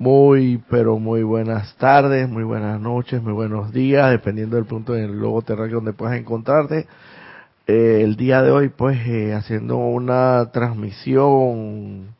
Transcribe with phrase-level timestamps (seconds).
[0.00, 5.12] Muy, pero muy buenas tardes, muy buenas noches, muy buenos días, dependiendo del punto del
[5.12, 6.86] globo terráqueo donde puedas encontrarte.
[7.66, 12.14] Eh, el día de hoy, pues, eh, haciendo una transmisión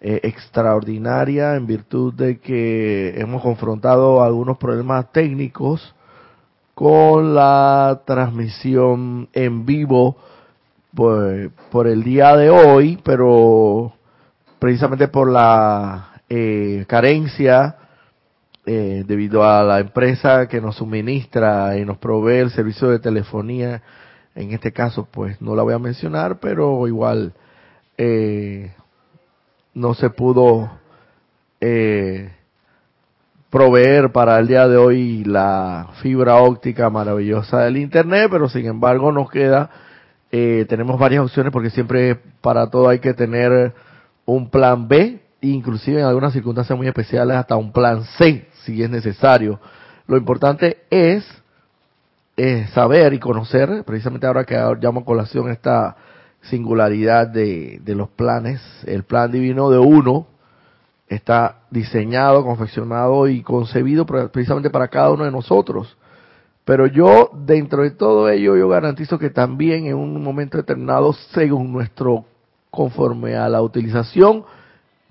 [0.00, 5.94] eh, extraordinaria en virtud de que hemos confrontado algunos problemas técnicos
[6.74, 10.16] con la transmisión en vivo
[10.92, 13.92] pues, por el día de hoy, pero
[14.58, 17.76] precisamente por la eh, carencia
[18.64, 23.82] eh, debido a la empresa que nos suministra y nos provee el servicio de telefonía,
[24.34, 27.34] en este caso pues no la voy a mencionar, pero igual
[27.98, 28.72] eh,
[29.74, 30.70] no se pudo
[31.60, 32.32] eh,
[33.50, 39.12] proveer para el día de hoy la fibra óptica maravillosa del Internet, pero sin embargo
[39.12, 39.68] nos queda,
[40.30, 43.74] eh, tenemos varias opciones porque siempre para todo hay que tener
[44.24, 48.88] un plan B, inclusive en algunas circunstancias muy especiales hasta un plan C, si es
[48.88, 49.60] necesario.
[50.06, 51.24] Lo importante es,
[52.72, 55.96] saber y conocer, precisamente ahora que llamo a colación esta
[56.42, 60.26] singularidad de, de los planes, el plan divino de uno,
[61.08, 65.96] está diseñado, confeccionado y concebido precisamente para cada uno de nosotros.
[66.64, 71.72] Pero yo, dentro de todo ello, yo garantizo que también en un momento determinado, según
[71.72, 72.24] nuestro,
[72.70, 74.44] conforme a la utilización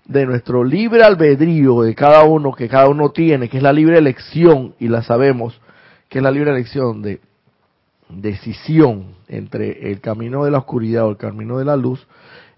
[0.05, 3.97] de nuestro libre albedrío de cada uno, que cada uno tiene, que es la libre
[3.97, 5.59] elección, y la sabemos,
[6.09, 7.21] que es la libre elección de
[8.09, 12.05] decisión entre el camino de la oscuridad o el camino de la luz,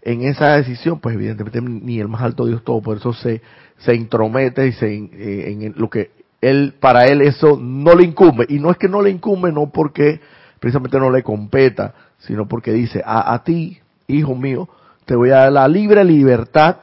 [0.02, 3.42] en esa decisión, pues evidentemente ni el más alto Dios todo, por eso se,
[3.78, 8.46] se intromete y se, eh, en lo que él, para él eso no le incumbe.
[8.50, 10.20] Y no es que no le incumbe, no porque
[10.60, 14.68] precisamente no le competa, sino porque dice, a, a ti, hijo mío,
[15.06, 16.78] te voy a dar la libre libertad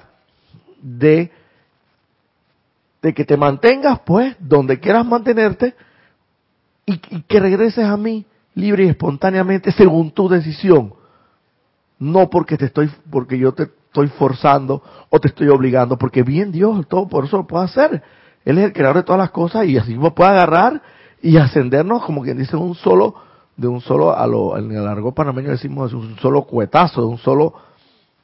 [0.82, 1.30] de,
[3.02, 5.74] de que te mantengas, pues, donde quieras mantenerte
[6.86, 8.24] y, que regreses a mí
[8.54, 10.94] libre y espontáneamente según tu decisión
[11.98, 16.50] no porque te estoy, porque yo te estoy forzando o te estoy obligando, porque bien
[16.50, 18.02] Dios todo por eso lo puede hacer.
[18.44, 20.80] Él es el creador de todas las cosas y así mismo puede agarrar
[21.20, 23.14] y ascendernos, como quien dice, un solo,
[23.56, 27.18] de un solo, a lo, en el largo panameño decimos, un solo cuetazo, de un
[27.18, 27.52] solo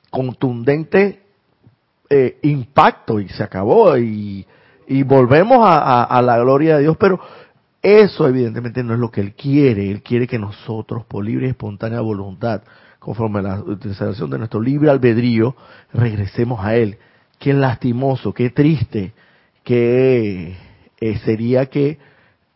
[0.09, 1.26] contundente
[2.11, 4.47] eh, impacto y se acabó y,
[4.87, 7.21] y volvemos a, a la gloria de Dios, pero
[7.83, 11.51] eso evidentemente no es lo que Él quiere, Él quiere que nosotros, por libre y
[11.51, 12.63] espontánea voluntad,
[12.99, 15.55] conforme a la utilización de nuestro libre albedrío,
[15.93, 16.99] regresemos a Él.
[17.39, 19.13] Qué lastimoso, qué triste,
[19.63, 20.57] qué
[21.01, 21.99] eh, sería que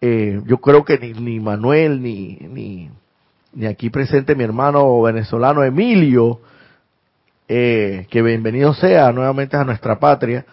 [0.00, 2.90] eh, yo creo que ni, Manuel, ni, ni,
[3.52, 6.40] ni, aquí presente mi hermano venezolano Emilio,
[7.52, 10.46] eh, que bienvenido sea nuevamente a nuestra patria,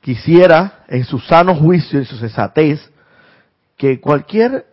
[0.00, 2.80] quisiera en su sano juicio, en su sensatez,
[3.76, 4.64] que cualquier,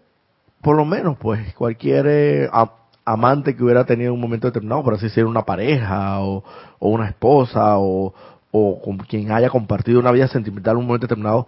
[0.62, 2.50] por lo menos pues, cualquier
[3.04, 6.42] amante que hubiera tenido en un momento determinado, por así decirlo, una pareja o,
[6.80, 8.14] una esposa o,
[8.52, 11.48] con quien haya compartido una vida sentimental en un momento determinado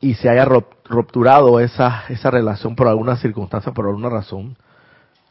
[0.00, 4.56] y se haya rupturado esa, esa relación por alguna circunstancia, por alguna razón,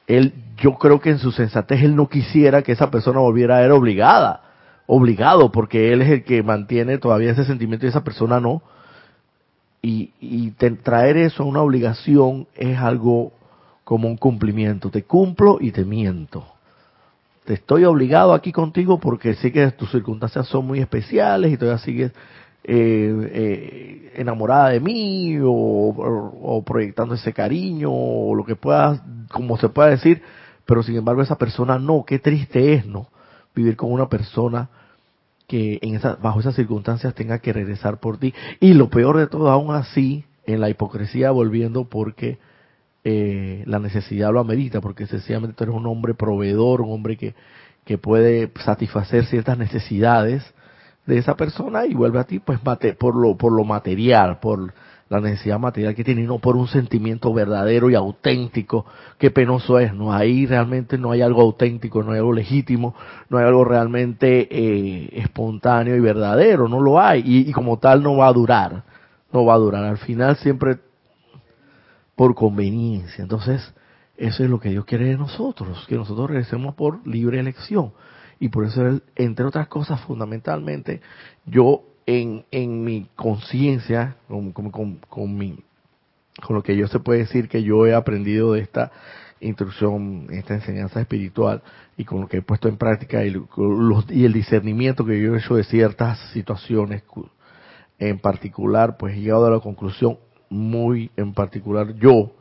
[0.07, 3.61] él, yo creo que en su sensatez él no quisiera que esa persona volviera a
[3.61, 4.41] ser obligada,
[4.87, 8.61] obligado, porque él es el que mantiene todavía ese sentimiento y esa persona no.
[9.81, 13.33] Y, y traer eso a una obligación es algo
[13.83, 14.89] como un cumplimiento.
[14.89, 16.45] Te cumplo y te miento.
[17.45, 21.83] Te estoy obligado aquí contigo porque sé que tus circunstancias son muy especiales y todavía
[21.83, 22.11] sigues
[22.69, 29.01] eh, eh, enamorada de mí o, proyectando ese cariño o lo que puedas,
[29.31, 30.21] como se pueda decir,
[30.65, 33.07] pero sin embargo esa persona no, qué triste es, ¿no?
[33.55, 34.69] Vivir con una persona
[35.47, 38.33] que en esa, bajo esas circunstancias tenga que regresar por ti.
[38.59, 42.37] Y lo peor de todo, aún así, en la hipocresía volviendo porque
[43.05, 47.33] eh, la necesidad lo amerita, porque sencillamente tú eres un hombre proveedor, un hombre que,
[47.85, 50.43] que puede satisfacer ciertas necesidades
[51.07, 54.73] de esa persona y vuelve a ti pues por lo, por lo material, por
[55.09, 58.85] la necesidad material que tiene y no por un sentimiento verdadero y auténtico,
[59.17, 62.93] qué penoso es, no ahí realmente no hay algo auténtico, no hay algo legítimo,
[63.29, 68.03] no hay algo realmente eh, espontáneo y verdadero, no lo hay y, y como tal
[68.03, 68.83] no va a durar,
[69.31, 70.77] no va a durar, al final siempre
[72.15, 73.21] por conveniencia.
[73.21, 73.73] Entonces,
[74.17, 77.93] eso es lo que Dios quiere de nosotros, que nosotros regresemos por libre elección.
[78.39, 81.01] Y por eso, entre otras cosas, fundamentalmente,
[81.45, 85.59] yo en, en mi conciencia, con, con, con, mi,
[86.45, 88.91] con lo que yo se puede decir que yo he aprendido de esta
[89.39, 91.61] instrucción, esta enseñanza espiritual
[91.95, 93.35] y con lo que he puesto en práctica y,
[94.09, 97.03] y el discernimiento que yo he hecho de ciertas situaciones
[97.99, 100.17] en particular, pues he llegado a la conclusión
[100.49, 102.31] muy en particular yo,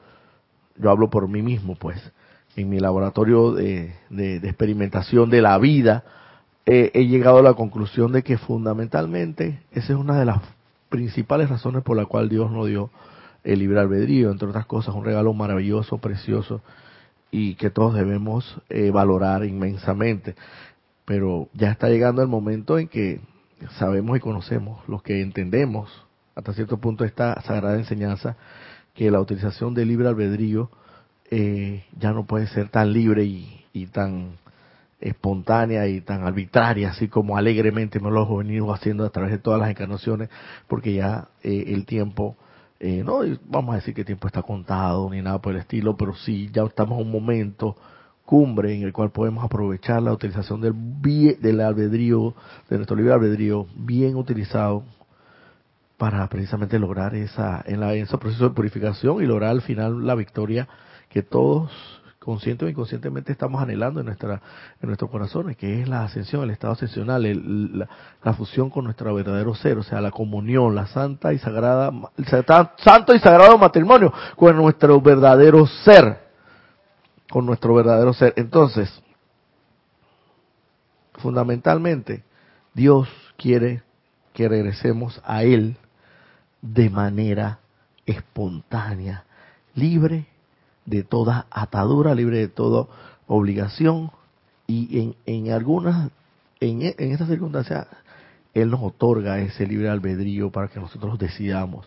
[0.76, 2.00] yo hablo por mí mismo, pues,
[2.56, 3.93] en mi laboratorio de,
[4.43, 6.05] experimentación de la vida,
[6.64, 10.41] he llegado a la conclusión de que fundamentalmente esa es una de las
[10.88, 12.91] principales razones por la cual Dios nos dio
[13.44, 16.62] el libre albedrío, entre otras cosas, un regalo maravilloso, precioso
[17.31, 20.35] y que todos debemos eh, valorar inmensamente.
[21.05, 23.20] Pero ya está llegando el momento en que
[23.79, 25.91] sabemos y conocemos, los que entendemos
[26.35, 28.37] hasta cierto punto esta sagrada enseñanza,
[28.94, 30.70] que la utilización del libre albedrío
[31.31, 34.38] eh, ya no puede ser tan libre y, tan
[35.00, 39.38] espontánea y tan arbitraria, así como alegremente me lo hemos venido haciendo a través de
[39.38, 40.31] todas las encarnaciones,
[40.67, 42.37] porque ya eh, el tiempo,
[42.81, 45.96] eh, no vamos a decir que el tiempo está contado ni nada por el estilo,
[45.96, 47.76] pero sí ya estamos en un momento
[48.25, 50.75] cumbre en el cual podemos aprovechar la utilización del,
[51.40, 52.34] del albedrío,
[52.69, 54.84] de nuestro libre albedrío, bien utilizado
[55.96, 60.14] para precisamente lograr esa, en, la, ese proceso de purificación y lograr al final la
[60.14, 60.69] victoria
[61.16, 61.72] que todos
[62.18, 64.42] consciente o inconscientemente estamos anhelando en nuestra
[64.82, 67.22] en nuestros corazones, que es la ascensión, el estado ascensional,
[68.22, 72.26] la, fusión con nuestro verdadero ser, o sea, la comunión, la santa y sagrada, el
[72.26, 76.18] santo y sagrado matrimonio con nuestro verdadero ser,
[77.30, 78.34] con nuestro verdadero ser.
[78.36, 78.92] Entonces,
[81.14, 82.24] fundamentalmente,
[82.74, 83.08] Dios
[83.38, 83.84] quiere
[84.34, 85.78] que regresemos a Él
[86.60, 87.60] de manera
[88.04, 89.24] espontánea,
[89.74, 90.26] libre
[90.87, 92.87] de toda atadura, libre de toda
[93.27, 94.11] obligación
[94.67, 96.11] y en, en algunas,
[96.61, 97.87] en, en estas circunstancias,
[98.55, 101.87] Él nos otorga ese libre albedrío para que nosotros decidamos.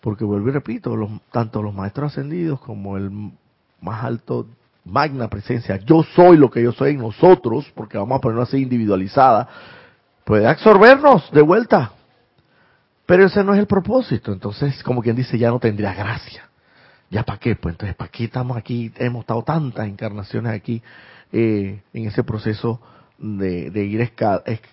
[0.00, 3.10] Porque vuelvo y repito, los, tanto los maestros ascendidos como el
[3.80, 4.46] más alto
[4.84, 8.58] magna presencia, yo soy lo que yo soy en nosotros, porque vamos a ponerlo así
[8.58, 9.48] individualizada,
[10.24, 11.92] puede absorbernos de vuelta.
[13.04, 14.32] Pero ese no es el propósito.
[14.32, 16.47] Entonces, como quien dice, ya no tendría gracia.
[17.10, 17.56] ¿Ya para qué?
[17.56, 18.92] Pues entonces, ¿para qué estamos aquí?
[18.96, 20.82] Hemos estado tantas encarnaciones aquí
[21.32, 22.80] eh, en ese proceso
[23.18, 24.12] de, ir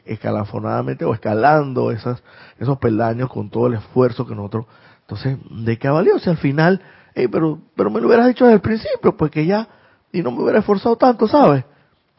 [0.05, 2.21] escalafonadamente o escalando esas,
[2.59, 4.65] esos peldaños con todo el esfuerzo que nosotros...
[5.01, 6.17] Entonces, ¿de qué ha valido?
[6.19, 6.81] Si al final,
[7.13, 9.67] pero, pero me lo hubieras dicho desde el principio, pues que ya,
[10.11, 11.63] y no me hubiera esforzado tanto, ¿sabes?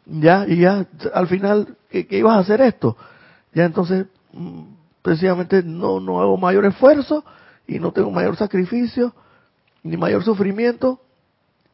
[0.06, 2.96] Ya, y ya, al final, ¿qué ibas a hacer esto?
[3.52, 4.62] Ya entonces, mm,
[5.02, 7.24] precisamente no, no hago mayor esfuerzo
[7.66, 9.12] y no tengo mayor sacrificio
[9.86, 11.00] ni mayor sufrimiento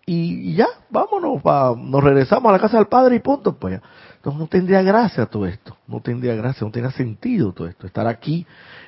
[0.05, 1.43] y, ya, vámonos,
[1.79, 3.81] nos regresamos a la casa del Padre y punto, pues
[4.17, 7.87] Entonces no tendría gracia todo esto, no tendría gracia, no tendría sentido todo esto.
[7.87, 8.45] Estar aquí,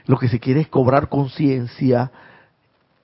[0.07, 2.11] lo que se quiere es cobrar conciencia,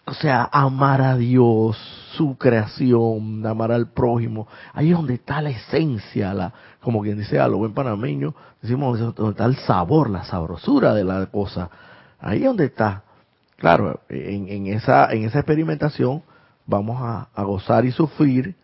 [0.07, 1.77] o sea, amar a Dios,
[2.17, 4.49] su creación, amar al prójimo.
[4.73, 8.99] Ahí es donde está la esencia, la, como quien dice a lo buen panameño, decimos
[8.99, 11.71] donde está el sabor, la sabrosura de la cosa.
[12.19, 13.05] Ahí es donde está.
[13.61, 16.23] Claro, en, esa, en esa experimentación
[16.65, 18.55] vamos a, gozar y sufrir,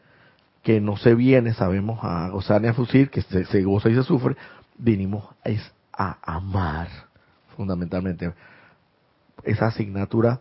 [0.63, 4.03] que no se viene, sabemos a gozar ni a sufrir, que se, goza y se
[4.03, 4.37] sufre,
[4.79, 5.61] vinimos es
[5.93, 6.89] a amar,
[7.59, 8.33] fundamentalmente.
[9.45, 10.41] Esa asignatura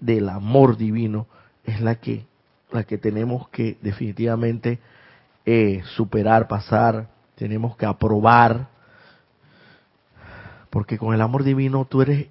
[0.00, 1.26] del amor divino
[1.64, 2.24] es la que,
[2.72, 4.78] la que tenemos que definitivamente
[5.44, 8.68] eh, superar, pasar, tenemos que aprobar,
[10.70, 12.28] porque con el amor divino tú eres,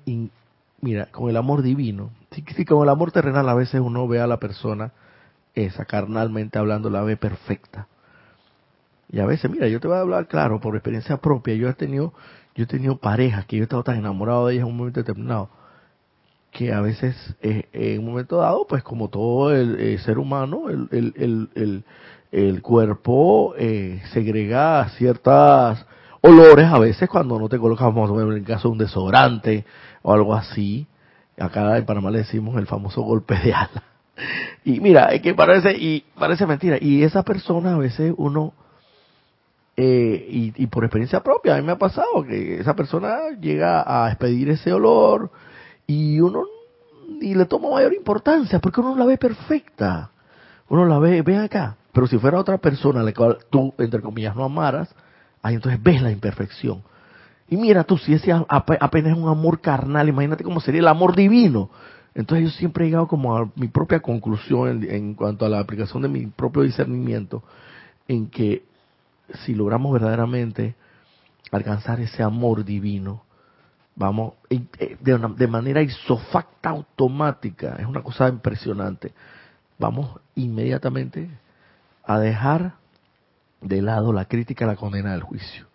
[0.81, 4.27] mira, con el amor divino, si, con el amor terrenal a veces uno ve a
[4.27, 4.91] la persona,
[5.55, 7.87] esa carnalmente hablando, la ve perfecta.
[9.11, 11.73] Y a veces, mira, yo te voy a hablar claro, por experiencia propia, yo he
[11.73, 12.13] tenido,
[12.55, 14.99] yo he tenido parejas que yo he estado tan enamorado de ellas en un momento
[14.99, 15.49] determinado,
[16.51, 20.69] que a veces eh, en un momento dado, pues como todo el, eh, ser humano,
[20.69, 21.83] el, el, el,
[22.31, 25.85] el cuerpo eh, segrega ciertas
[26.21, 29.65] olores a veces cuando no te colocamos, en el caso de un desodorante
[30.01, 30.87] o algo así.
[31.37, 33.83] Acá en Panamá le decimos el famoso golpe de ala.
[34.65, 36.77] Y mira, es que parece, y parece mentira.
[36.81, 38.53] Y esa persona a veces uno,
[39.77, 43.83] eh, y, y, por experiencia propia, a mí me ha pasado que esa persona llega
[43.85, 45.31] a expedir ese olor,
[45.87, 46.43] y uno
[47.19, 50.11] y le toma mayor importancia porque uno la ve perfecta.
[50.67, 51.77] Uno la ve, ven acá.
[51.91, 54.93] Pero si fuera otra persona a la cual tú, entre comillas, no amaras,
[55.41, 56.83] ahí entonces ves la imperfección.
[57.49, 61.15] Y mira tú, si ese apenas es un amor carnal, imagínate cómo sería el amor
[61.15, 61.69] divino.
[62.13, 66.03] Entonces yo siempre he llegado como a mi propia conclusión en, cuanto a la aplicación
[66.03, 67.43] de mi propio discernimiento,
[68.07, 68.63] en que
[69.45, 70.75] si logramos verdaderamente
[71.51, 73.23] alcanzar ese amor divino,
[73.95, 79.13] vamos, eh, de, manera isofacta automática, es una cosa impresionante,
[79.77, 81.29] vamos inmediatamente
[82.05, 82.73] a dejar
[83.61, 85.68] de lado la crítica, la condena del juicio.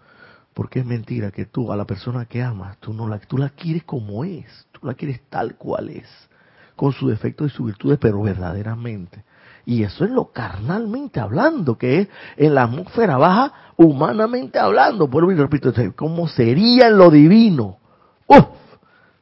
[0.55, 3.51] Porque es mentira que tú a la persona que amas, tú no la, tú la
[3.51, 6.09] quieres como es, tú la quieres tal cual es,
[6.77, 9.25] con sus defectos y sus virtudes, pero verdaderamente.
[9.67, 15.09] Y eso es lo carnalmente hablando, que es en la atmósfera baja, humanamente hablando.
[15.09, 17.79] Vuelvo y repito, ¿cómo sería en lo divino?
[18.27, 18.47] ¡Uf!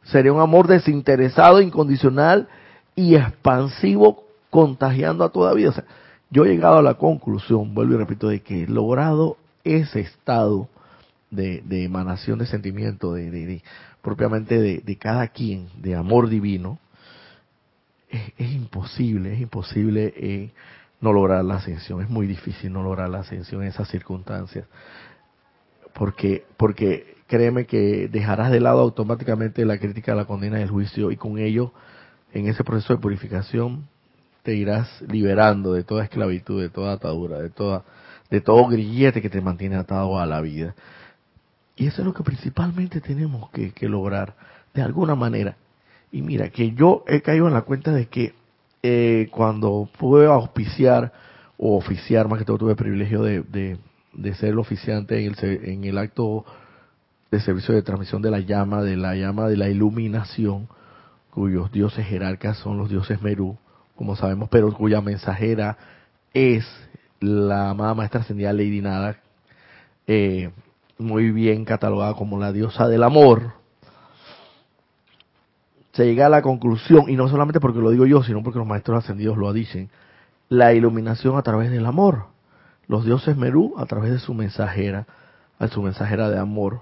[0.03, 2.49] Sería un amor desinteresado, incondicional
[2.95, 5.71] y expansivo, contagiando a toda vida.
[5.71, 5.85] O sea,
[6.29, 10.69] yo he llegado a la conclusión, vuelvo y repito, de que he logrado ese estado
[11.33, 13.63] de, emanación de sentimiento, de,
[14.01, 16.79] propiamente de, cada quien, de amor divino,
[18.09, 20.51] es, imposible, es imposible eh,
[21.01, 24.67] no lograr la ascensión, es muy difícil no lograr la ascensión en esas circunstancias,
[25.95, 31.11] porque, porque créeme que dejarás de lado automáticamente la crítica, la condena y el juicio,
[31.11, 31.73] y con ello,
[32.33, 33.89] en ese proceso de purificación,
[34.43, 37.85] te irás liberando de toda esclavitud, de toda atadura, de toda
[38.33, 40.75] de todo grillete que te mantiene atado a la vida.
[41.77, 44.35] Y eso es lo que principalmente tenemos que, lograr,
[44.75, 45.57] de alguna manera.
[46.11, 48.35] Y mira, que yo he caído en la cuenta de que
[48.83, 51.13] eh, cuando pude auspiciar
[51.57, 53.43] o oficiar, más que todo tuve el privilegio de,
[54.13, 56.45] de, ser el oficiante en el, en el acto
[57.31, 60.69] de servicio de transmisión de la llama, de la llama de la iluminación,
[61.31, 63.57] cuyos dioses jerarcas son los dioses Merú,
[63.97, 65.79] como sabemos, pero cuya mensajera
[66.35, 66.67] es
[67.21, 69.17] la amada maestra ascendida Lady Nada,
[70.07, 70.51] eh,
[71.03, 73.53] muy bien catalogada como la diosa del amor,
[75.93, 78.67] se llega a la conclusión, y no solamente porque lo digo yo, sino porque los
[78.67, 79.91] maestros ascendidos lo dicen,
[80.49, 82.27] la iluminación a través del amor.
[82.89, 85.07] Los dioses Merú a través de su mensajera,
[85.59, 86.81] a su mensajera de amor.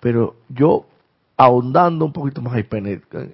[0.00, 0.86] Pero yo,
[1.36, 2.62] ahondando un poquito más,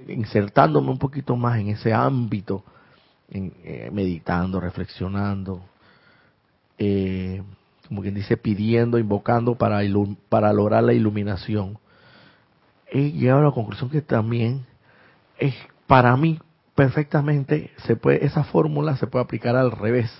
[0.09, 2.63] insertándome un poquito más en ese ámbito,
[3.31, 5.63] eh, meditando, reflexionando,
[6.79, 7.43] eh,
[7.87, 9.81] como quien dice, pidiendo, invocando para,
[10.29, 11.79] para lograr la iluminación,
[12.89, 14.67] he llegado a la conclusión que también
[15.39, 15.55] es
[15.87, 16.39] para mí
[16.75, 20.11] perfectamente se puede esa fórmula se puede aplicar al revés.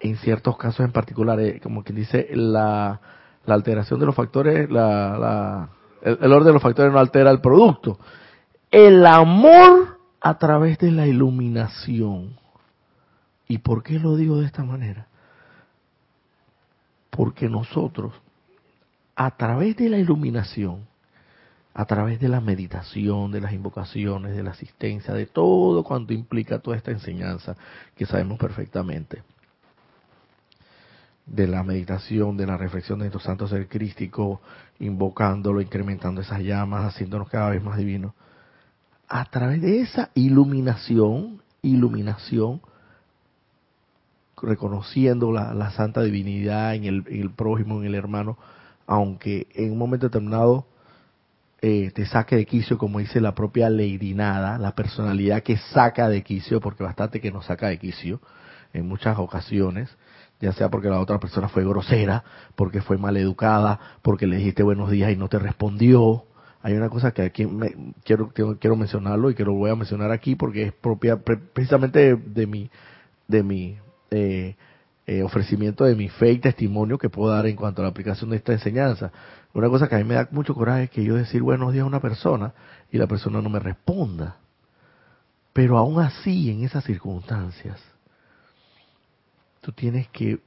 [0.00, 3.00] En ciertos casos en particular eh, como quien dice la,
[3.46, 5.68] la alteración de los factores la,
[6.02, 7.98] el, orden de los factores no altera el producto.
[8.70, 12.36] El amor a través de la iluminación.
[13.46, 15.06] Y por qué lo digo de esta manera
[17.14, 18.12] porque nosotros,
[19.14, 20.86] a través de la iluminación,
[21.72, 26.58] a través de la meditación, de las invocaciones, de la asistencia, de todo cuanto implica
[26.58, 27.56] toda esta enseñanza
[27.96, 29.22] que sabemos perfectamente,
[31.26, 34.40] de la meditación, de la reflexión de nuestro santo ser crístico,
[34.80, 38.12] invocándolo, incrementando esas llamas, haciéndonos cada vez más divinos,
[39.08, 42.60] a través de esa iluminación, iluminación,
[44.44, 48.38] reconociendo la, santa divinidad en el, prójimo, en el hermano,
[48.86, 50.66] aunque en un momento determinado
[51.62, 56.08] eh, te saque de quicio, como dice la propia Lady Nada, la personalidad que saca
[56.08, 58.20] de quicio, porque bastante que nos saca de quicio
[58.72, 59.88] en muchas ocasiones,
[60.40, 62.24] ya sea porque la otra persona fue grosera,
[62.54, 66.24] porque fue mal educada, porque le dijiste buenos días y no te respondió.
[66.62, 67.74] Hay una cosa que aquí me,
[68.04, 72.46] quiero, quiero mencionarlo y que lo voy a mencionar aquí porque es propia precisamente de
[72.46, 72.70] mi
[73.28, 73.76] de mi
[74.14, 74.56] eh,
[75.06, 78.30] eh, ofrecimiento de mi fe y testimonio que puedo dar en cuanto a la aplicación
[78.30, 79.12] de esta enseñanza.
[79.52, 81.84] Una cosa que a mí me da mucho coraje es que yo decir buenos días
[81.84, 82.54] a una persona
[82.90, 84.36] y la persona no me responda.
[85.52, 87.80] Pero aún así, en esas circunstancias,
[89.60, 90.40] tú tienes que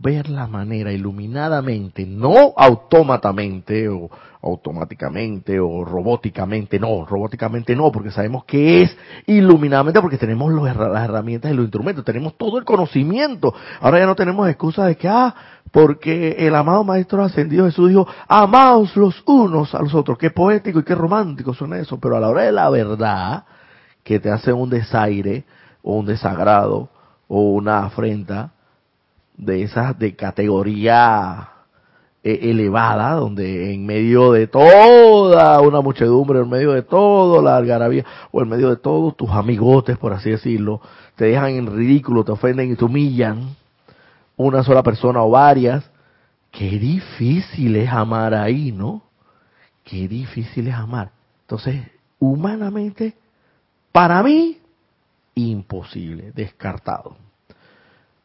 [0.00, 4.10] ver la manera iluminadamente, no autómatamente o
[4.42, 8.96] automáticamente o robóticamente, no, robóticamente no, porque sabemos que es
[9.26, 13.54] iluminadamente porque tenemos las herramientas y los instrumentos, tenemos todo el conocimiento.
[13.80, 15.34] Ahora ya no tenemos excusa de que, ah,
[15.72, 20.18] porque el amado Maestro Ascendido Jesús dijo, amaos los unos a los otros.
[20.18, 23.44] Qué poético y qué romántico suena eso, pero a la hora de la verdad,
[24.04, 25.44] que te hace un desaire
[25.82, 26.90] o un desagrado
[27.26, 28.52] o una afrenta,
[29.36, 31.48] de esas de categoría
[32.22, 38.04] eh, elevada, donde en medio de toda una muchedumbre, en medio de toda la algarabía,
[38.30, 40.80] o en medio de todos tus amigotes, por así decirlo,
[41.16, 43.56] te dejan en ridículo, te ofenden y te humillan,
[44.36, 45.88] una sola persona o varias,
[46.50, 49.02] qué difícil es amar ahí, ¿no?
[49.84, 51.10] Qué difícil es amar.
[51.42, 51.82] Entonces,
[52.18, 53.14] humanamente,
[53.92, 54.58] para mí,
[55.34, 57.23] imposible, descartado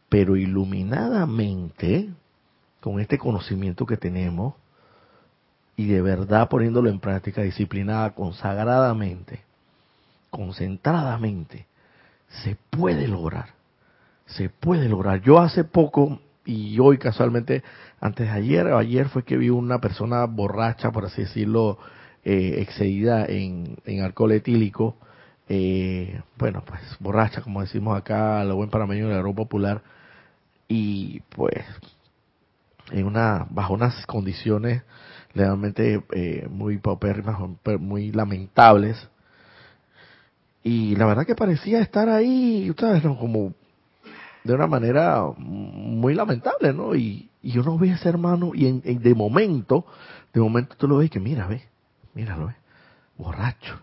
[0.10, 2.10] pero iluminadamente,
[2.82, 4.56] con este conocimiento que tenemos,
[5.76, 9.42] y de verdad poniéndolo en práctica, disciplinada, consagradamente,
[10.30, 11.68] concentradamente,
[12.44, 13.54] se puede lograr,
[14.26, 15.22] se puede lograr.
[15.22, 17.64] Yo hace poco, y hoy casualmente,
[18.02, 21.78] antes de ayer, ayer fue que vi una persona borracha, por así decirlo,
[22.26, 24.98] eh, excedida en, en alcohol etílico,
[25.48, 29.82] eh, bueno, pues borracha, como decimos acá, lo buen parameño de la Europa Popular,
[30.70, 31.66] y pues
[32.92, 34.84] en una bajo unas condiciones
[35.34, 37.38] realmente eh, muy paupérrimas,
[37.80, 39.10] muy lamentables.
[40.64, 43.18] Y la verdad que parecía estar ahí, ustedes, ¿no?
[43.18, 43.54] como
[44.44, 46.96] de una manera muy lamentable, ¿no?
[46.96, 49.86] Y, y uno ve a ese hermano y en, de momento,
[50.34, 51.64] de momento tú lo ves que mira, ve,
[52.14, 52.56] míralo, ve,
[53.18, 53.80] borracho,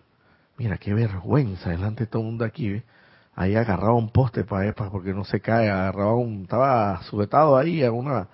[0.57, 2.83] mira qué vergüenza delante de todo el mundo aquí, ve.
[3.37, 7.85] Ahí agarraba un poste para, para porque no se cae, agarraba un, estaba sujetado ahí
[7.85, 8.29] a una,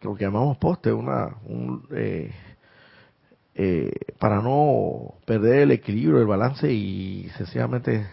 [0.00, 2.32] lo que llamamos poste, una, un, eh,
[3.54, 8.06] eh, para no perder el equilibrio, el balance y sencillamente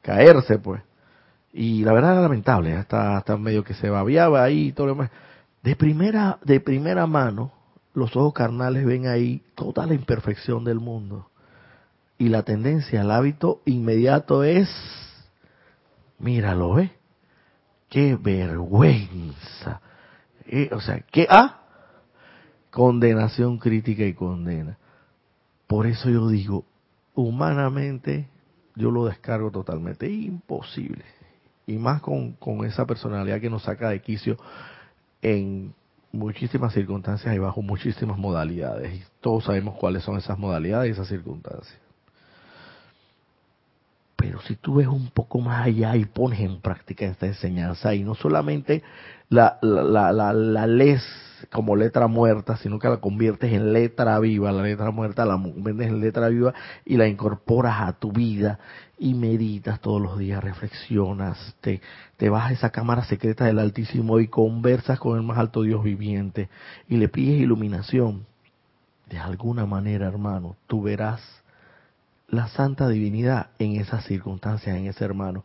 [0.00, 0.82] caerse, pues.
[1.52, 4.94] Y la verdad era lamentable, hasta, hasta medio que se babiaba ahí y todo lo
[4.94, 5.10] demás.
[5.62, 7.52] De primera, de primera mano,
[7.92, 11.28] los ojos carnales ven ahí toda la imperfección del mundo.
[12.18, 14.68] Y la tendencia, el hábito inmediato es,
[16.18, 16.92] míralo, ¿eh?
[17.88, 19.80] ¡Qué vergüenza!
[20.46, 21.26] Eh, o sea, ¿qué?
[21.28, 21.62] Ah,
[22.70, 24.78] condenación crítica y condena.
[25.66, 26.64] Por eso yo digo,
[27.14, 28.28] humanamente
[28.74, 31.04] yo lo descargo totalmente, imposible
[31.66, 34.36] y más con, con esa personalidad que nos saca de quicio
[35.22, 35.74] en
[36.12, 38.94] muchísimas circunstancias y bajo muchísimas modalidades.
[38.94, 41.78] Y todos sabemos cuáles son esas modalidades y esas circunstancias.
[44.16, 48.04] Pero si tú ves un poco más allá y pones en práctica esta enseñanza, y
[48.04, 48.82] no solamente
[49.28, 51.02] la, la, la, la, lees
[51.50, 55.88] como letra muerta, sino que la conviertes en letra viva, la letra muerta la conviertes
[55.88, 58.58] en letra viva y la incorporas a tu vida
[58.98, 61.80] y meditas todos los días, reflexionas, te,
[62.16, 65.82] te vas a esa cámara secreta del Altísimo y conversas con el más alto Dios
[65.82, 66.48] viviente
[66.88, 68.26] y le pides iluminación.
[69.10, 71.20] De alguna manera, hermano, tú verás
[72.28, 75.44] la santa divinidad en esas circunstancias, en ese hermano.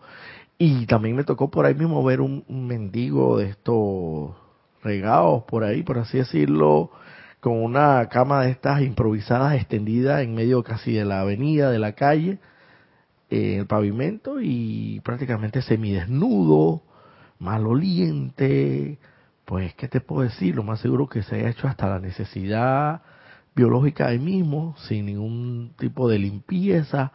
[0.57, 4.35] Y también me tocó por ahí mismo ver un, mendigo de estos
[4.83, 6.91] regados por ahí, por así decirlo,
[7.39, 11.93] con una cama de estas improvisadas extendida en medio casi de la avenida, de la
[11.93, 12.39] calle,
[13.29, 16.81] en el pavimento y prácticamente semidesnudo,
[17.39, 18.99] maloliente,
[19.45, 20.55] pues, ¿qué te puedo decir?
[20.55, 23.01] Lo más seguro que se haya hecho hasta la necesidad
[23.59, 27.11] biológica ahí mismo, sin ningún tipo de limpieza,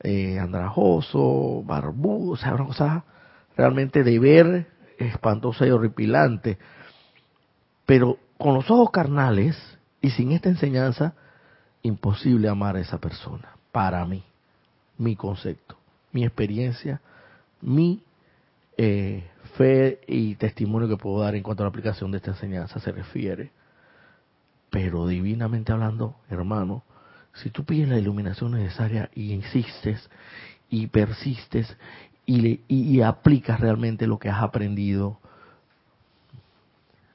[0.00, 3.04] eh, andrajoso, barbudo, o sea, una cosa
[3.56, 4.66] realmente de ver
[4.98, 6.58] espantosa y horripilante.
[7.84, 9.56] Pero con los ojos carnales
[10.00, 11.14] y sin esta enseñanza,
[11.82, 14.22] imposible amar a esa persona, para mí,
[14.98, 15.76] mi concepto,
[16.12, 17.00] mi experiencia,
[17.60, 18.04] mi
[18.76, 19.24] eh,
[19.56, 22.92] fe y testimonio que puedo dar en cuanto a la aplicación de esta enseñanza se
[22.92, 23.50] refiere.
[24.72, 26.82] Pero divinamente hablando, hermano,
[27.34, 30.08] si tú pides la iluminación necesaria y insistes
[30.70, 31.76] y persistes
[32.24, 35.18] y, y, aplicas realmente lo que has aprendido,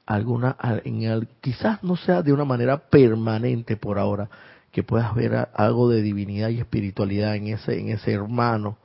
[0.06, 4.30] alguna, en quizás no sea de una manera permanente por ahora,
[4.70, 8.78] que puedas ver algo de divinidad y espiritualidad en ese, en ese hermano,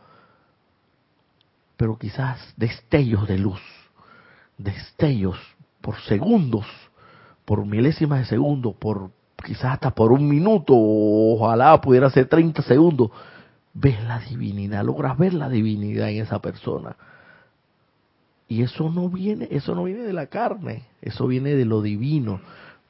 [1.77, 3.61] pero quizás destellos de luz,
[4.57, 5.37] destellos
[5.79, 6.65] por segundos,
[7.45, 9.11] por milésimas de segundo, por
[9.43, 13.11] quizás hasta por un minuto, ojalá pudiera ser 30 segundos,
[13.73, 16.95] ves la divinidad, logras ver la divinidad en esa persona.
[18.47, 22.39] Y eso no viene, eso no viene de la carne, eso viene de lo divino,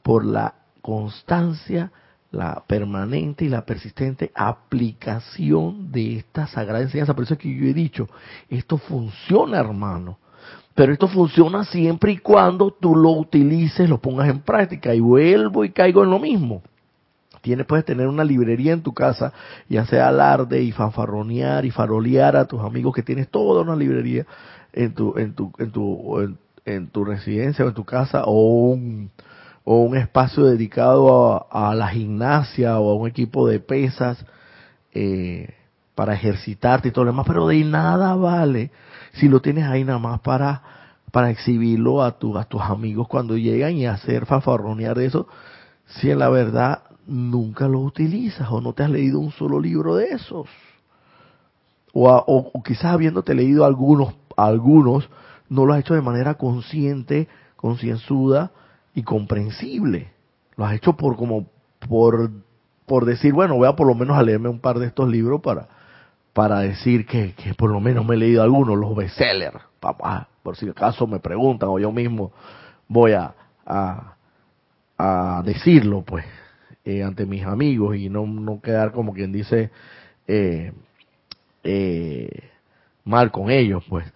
[0.02, 1.92] por la constancia,
[2.32, 7.14] la permanente y la persistente aplicación de esta sagrada enseñanza.
[7.14, 8.10] Por eso es que yo he dicho,
[8.50, 10.18] esto funciona, hermano.
[10.76, 14.94] Pero esto funciona siempre y cuando tú lo utilices, lo pongas en práctica.
[14.94, 16.64] Y vuelvo y caigo en lo mismo.
[17.42, 19.34] Tienes, puedes tener una librería en tu casa
[19.70, 24.26] y hacer alarde y fanfarronear y farolear a tus amigos que tienes toda una librería
[24.72, 29.12] en tu, en tu, en tu, en, tu residencia o en tu casa o un,
[29.66, 34.26] o un espacio dedicado a, la gimnasia o a un equipo de pesas
[34.94, 35.54] eh,
[35.96, 38.72] para ejercitarte y todo lo demás, pero de nada vale
[39.14, 40.62] si lo tienes ahí nada más para,
[41.12, 45.28] para exhibirlo a, tu, a tus amigos cuando llegan y hacer fafarronear de eso,
[45.86, 49.96] si en la verdad nunca lo utilizas o no te has leído un solo libro
[49.96, 50.48] de esos.
[51.94, 55.10] O, o, quizás habiéndote leído algunos, algunos,
[55.48, 58.52] no lo has hecho de manera consciente, concienzuda
[58.96, 60.12] y comprensible.
[60.56, 61.48] Lo has hecho por como
[61.88, 62.32] por,
[62.88, 65.42] por decir, bueno, voy a por lo menos a leerme un par de estos libros
[65.42, 65.68] para,
[66.34, 70.58] para decir que, que por lo menos me he leído algunos, los bestsellers, papá, por
[70.58, 72.34] si acaso me preguntan o yo mismo
[72.88, 73.34] voy a,
[73.66, 76.26] a, decirlo, pues,
[76.86, 79.72] eh, ante mis amigos y no, no quedar como quien dice
[80.28, 80.72] eh,
[81.64, 82.50] eh,
[83.04, 84.12] mal con ellos, pues.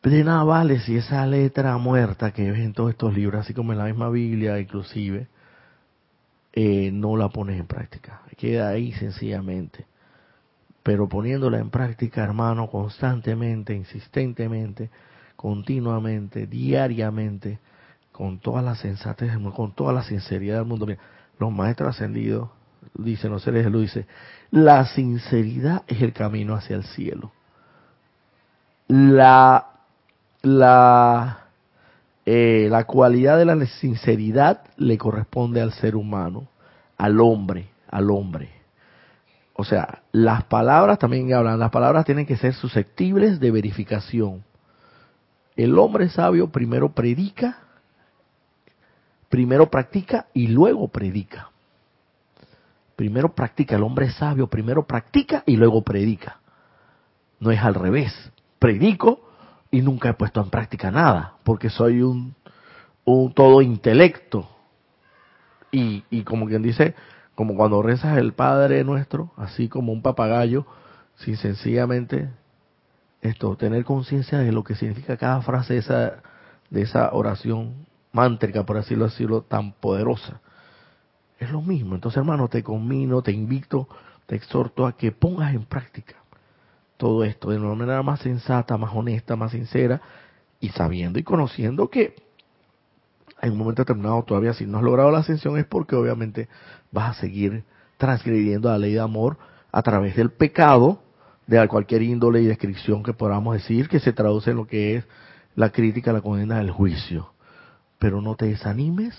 [0.00, 3.52] Pero de nada vale si esa letra muerta que ves en todos estos libros, así
[3.52, 5.26] como en la misma Biblia inclusive,
[6.54, 8.22] no la pones en práctica.
[8.36, 9.84] Queda ahí sencillamente.
[10.82, 14.90] Pero poniéndola en práctica, hermano, constantemente, insistentemente,
[15.36, 17.58] continuamente, diariamente,
[18.12, 20.86] con toda la sensatez, con toda la sinceridad del mundo.
[21.38, 22.48] los maestros ascendidos,
[22.94, 24.06] dicen los seres de luz, dice,
[24.50, 27.32] la sinceridad es el camino hacia el cielo.
[28.88, 29.70] La
[30.42, 31.46] la,
[32.24, 36.48] eh, la cualidad de la sinceridad le corresponde al ser humano,
[36.96, 38.59] al hombre, al hombre.
[39.60, 44.42] O sea, las palabras también hablan, las palabras tienen que ser susceptibles de verificación.
[45.54, 47.58] El hombre sabio primero predica,
[49.28, 51.50] primero practica y luego predica.
[52.96, 56.40] Primero practica, el hombre sabio primero practica y luego predica.
[57.38, 58.14] No es al revés.
[58.58, 59.28] Predico,
[59.70, 62.34] y nunca he puesto en práctica nada, porque soy un,
[63.34, 64.48] todo intelecto.
[65.70, 66.94] Y, y como quien dice,
[67.40, 70.66] como cuando rezas el Padre nuestro, así como un papagayo,
[71.16, 72.28] sin sencillamente
[73.22, 76.22] esto, tener conciencia de lo que significa cada frase de esa,
[76.68, 80.42] de esa oración mántrica, por así decirlo, tan poderosa.
[81.38, 81.94] Es lo mismo.
[81.94, 83.88] Entonces, hermano, te conmino, te invito,
[84.26, 86.16] te exhorto a que pongas en práctica
[86.98, 90.02] todo esto de una manera más sensata, más honesta, más sincera
[90.60, 92.16] y sabiendo y conociendo que
[93.42, 96.48] en un momento determinado todavía si no has logrado la ascensión es porque obviamente
[96.92, 97.64] vas a seguir
[97.96, 99.38] transgrediendo la ley de amor
[99.72, 101.00] a través del pecado
[101.46, 105.04] de cualquier índole y descripción que podamos decir que se traduce en lo que es
[105.56, 107.32] la crítica, la condena del juicio.
[107.98, 109.18] Pero no te desanimes.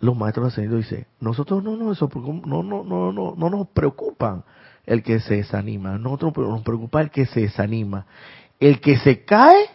[0.00, 4.44] Los maestros ascendidos dicen, nosotros no, no, eso no, no, no, no, no nos preocupan
[4.86, 5.98] el que se desanima.
[5.98, 8.06] Nosotros nos preocupa el que se desanima.
[8.58, 9.70] El que se cae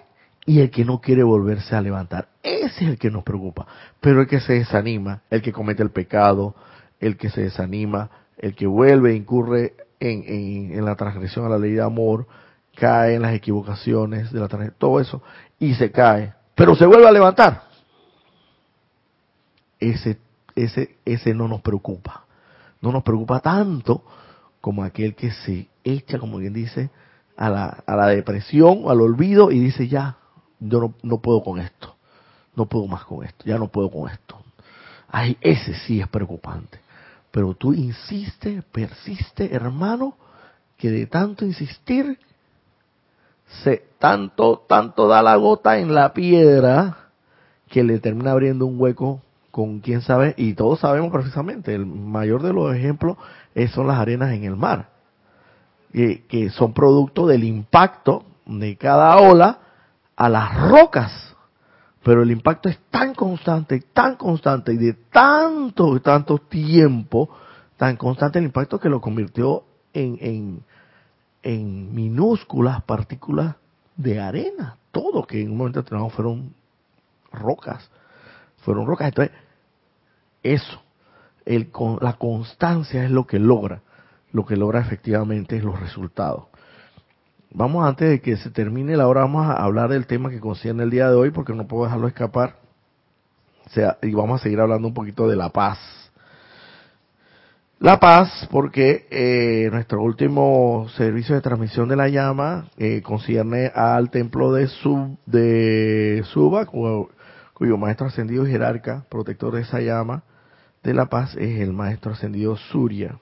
[0.45, 2.29] y el que no quiere volverse a levantar.
[2.41, 3.65] Ese es el que nos preocupa.
[4.01, 6.55] Pero el que se desanima, el que comete el pecado,
[6.99, 11.57] el que se desanima, el que vuelve, e incurre en, en, la transgresión a la
[11.57, 12.27] ley de amor,
[12.75, 15.21] cae en las equivocaciones de la todo eso,
[15.59, 17.63] y se cae, pero se vuelve a levantar.
[19.79, 20.17] Ese,
[20.55, 22.25] ese, ese no nos preocupa.
[22.81, 24.03] No nos preocupa tanto
[24.59, 26.89] como aquel que se echa, como bien dice,
[27.37, 30.17] a la, a la depresión, al olvido y dice ya,
[30.63, 31.95] yo no, no puedo con esto,
[32.55, 34.37] no puedo más con esto, ya no puedo con esto.
[35.09, 36.79] Ay, ese sí es preocupante.
[37.31, 40.15] Pero tú insiste, persiste, hermano,
[40.77, 42.19] que de tanto insistir,
[43.63, 47.09] se, tanto, tanto da la gota en la piedra
[47.69, 49.21] que le termina abriendo un hueco
[49.51, 53.17] con quién sabe, y todos sabemos precisamente, el mayor de los ejemplos
[53.71, 54.89] son las arenas en el mar,
[55.91, 59.59] que son producto del impacto de cada ola
[60.23, 61.35] a las rocas.
[62.01, 67.29] Pero el impacto es tan constante, tan constante y de tanto, tanto tiempo,
[67.75, 70.63] tan constante el impacto que lo convirtió en, en,
[71.41, 73.55] en minúsculas partículas
[73.97, 74.77] de arena.
[74.91, 76.53] Todo que en un momento determinado fueron
[77.33, 77.89] rocas.
[78.59, 79.09] Fueron rocas.
[79.09, 79.35] Entonces,
[80.41, 80.81] eso,
[81.45, 83.81] el, la constancia es lo que logra,
[84.31, 86.45] lo que logra efectivamente los resultados.
[87.55, 90.83] Vamos antes de que se termine la hora, vamos a hablar del tema que concierne
[90.83, 92.55] el día de hoy porque no puedo dejarlo escapar.
[93.67, 95.77] O sea, y vamos a seguir hablando un poquito de la paz.
[97.77, 104.09] La paz, porque eh, nuestro último servicio de transmisión de la llama eh, concierne al
[104.09, 107.09] templo de, Sub, de Suba, cuyo,
[107.53, 110.23] cuyo maestro ascendido jerarca, protector de esa llama,
[110.81, 113.19] de la paz es el maestro ascendido Surya,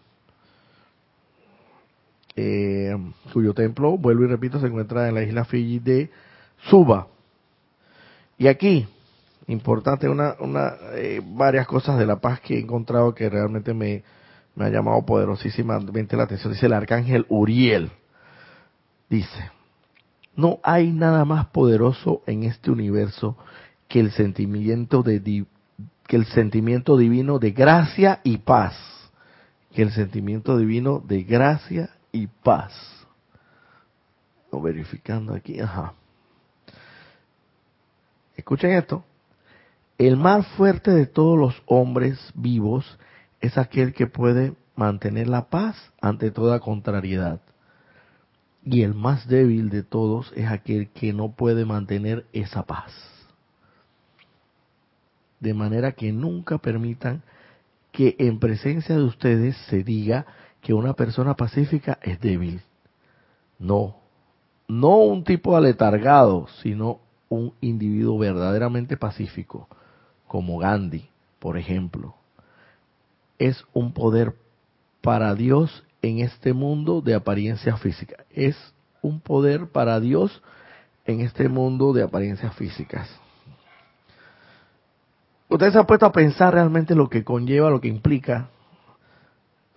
[2.35, 2.95] eh,
[3.33, 6.09] cuyo templo, vuelvo y repito, se encuentra en la isla Fiji de
[6.69, 7.07] Suba.
[8.37, 8.87] Y aquí,
[9.47, 14.03] importante, una, una, eh, varias cosas de la paz que he encontrado que realmente me,
[14.55, 16.53] me ha llamado poderosísimamente la atención.
[16.53, 17.91] Dice el arcángel Uriel.
[19.09, 19.51] Dice,
[20.35, 23.37] no hay nada más poderoso en este universo
[23.87, 25.45] que el sentimiento de,
[26.07, 28.75] que el sentimiento divino de gracia y paz,
[29.73, 32.73] que el sentimiento divino de gracia y paz.
[34.49, 35.93] O verificando aquí, ajá.
[38.35, 39.03] Escuchen esto.
[39.97, 42.97] El más fuerte de todos los hombres vivos
[43.39, 47.39] es aquel que puede mantener la paz ante toda contrariedad.
[48.63, 52.91] Y el más débil de todos es aquel que no puede mantener esa paz.
[55.39, 57.23] De manera que nunca permitan
[57.91, 60.25] que en presencia de ustedes se diga
[60.61, 62.61] que una persona pacífica es débil.
[63.59, 63.95] No,
[64.67, 69.67] no un tipo aletargado, sino un individuo verdaderamente pacífico,
[70.27, 72.15] como Gandhi, por ejemplo.
[73.39, 74.35] Es un poder
[75.01, 78.25] para Dios en este mundo de apariencia física.
[78.29, 78.55] Es
[79.01, 80.41] un poder para Dios
[81.05, 83.09] en este mundo de apariencias físicas.
[85.49, 88.49] Ustedes se han puesto a pensar realmente lo que conlleva, lo que implica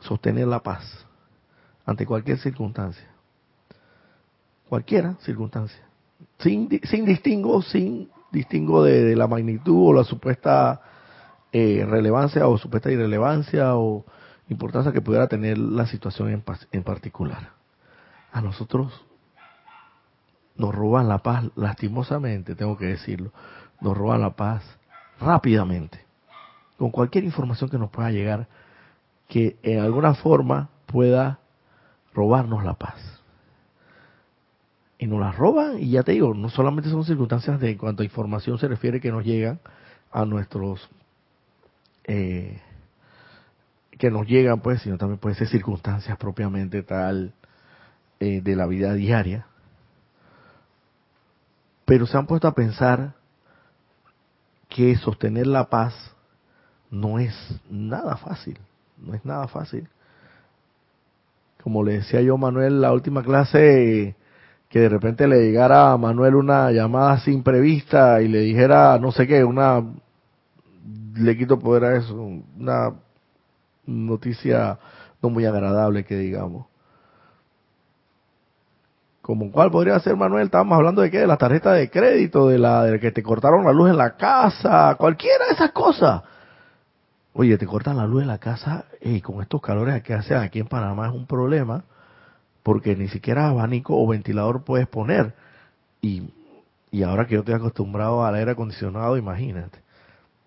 [0.05, 1.07] sostener la paz
[1.85, 3.07] ante cualquier circunstancia.
[4.69, 5.83] Cualquiera circunstancia.
[6.39, 10.81] Sin, sin distingo, sin distingo de, la magnitud o la supuesta
[11.53, 14.05] eh, relevancia o supuesta irrelevancia o
[14.49, 17.51] importancia que pudiera tener la situación en, en particular.
[18.33, 19.05] A nosotros
[20.57, 23.33] nos roban la paz, lastimosamente, tengo que decirlo,
[23.81, 24.63] nos roban la paz
[25.21, 26.05] rápidamente,
[26.77, 28.49] con cualquier información que nos pueda llegar,
[29.29, 31.39] que en alguna forma pueda
[32.13, 33.01] robarnos la paz.
[34.99, 38.07] Y nos la roban, y ya te digo, no solamente son circunstancias de cuanto a
[38.07, 39.61] información se refiere que nos llegan
[40.13, 40.89] a nuestros
[42.05, 42.61] eh,
[43.99, 47.33] que nos llegan, pues, sino también puede ser circunstancias propiamente tal
[48.21, 49.47] eh, de la vida diaria.
[51.85, 53.15] Pero se han puesto a pensar
[54.69, 55.95] que sostener la paz
[56.91, 57.35] no es
[57.71, 58.59] nada fácil,
[58.99, 59.89] no es nada fácil.
[61.63, 64.17] Como le decía yo Manuel la última clase,
[64.69, 69.13] que de repente le llegara a Manuel una llamada sin prevista y le dijera, no
[69.13, 69.83] sé qué, una,
[71.15, 72.93] le quito poder a eso, una
[73.87, 74.79] noticia
[75.23, 76.67] no muy agradable que digamos.
[79.23, 82.59] Como cuál podría ser, Manuel, estábamos hablando de qué, de la tarjeta de crédito, de
[82.59, 86.23] la de que te cortaron la luz en la casa, cualquiera de esas cosas.
[87.35, 90.61] Oye, te cortan la luz en la casa y con estos calores que hacen aquí
[90.61, 91.85] en Panamá es un problema,
[92.63, 95.35] porque ni siquiera abanico o ventilador puedes poner.
[96.01, 96.31] Y,
[96.91, 99.85] y ahora que yo estoy acostumbrado al aire acondicionado, imagínate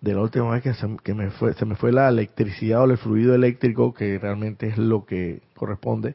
[0.00, 2.84] de la última vez que, se, que me fue, se me fue la electricidad o
[2.84, 6.14] el fluido eléctrico, que realmente es lo que corresponde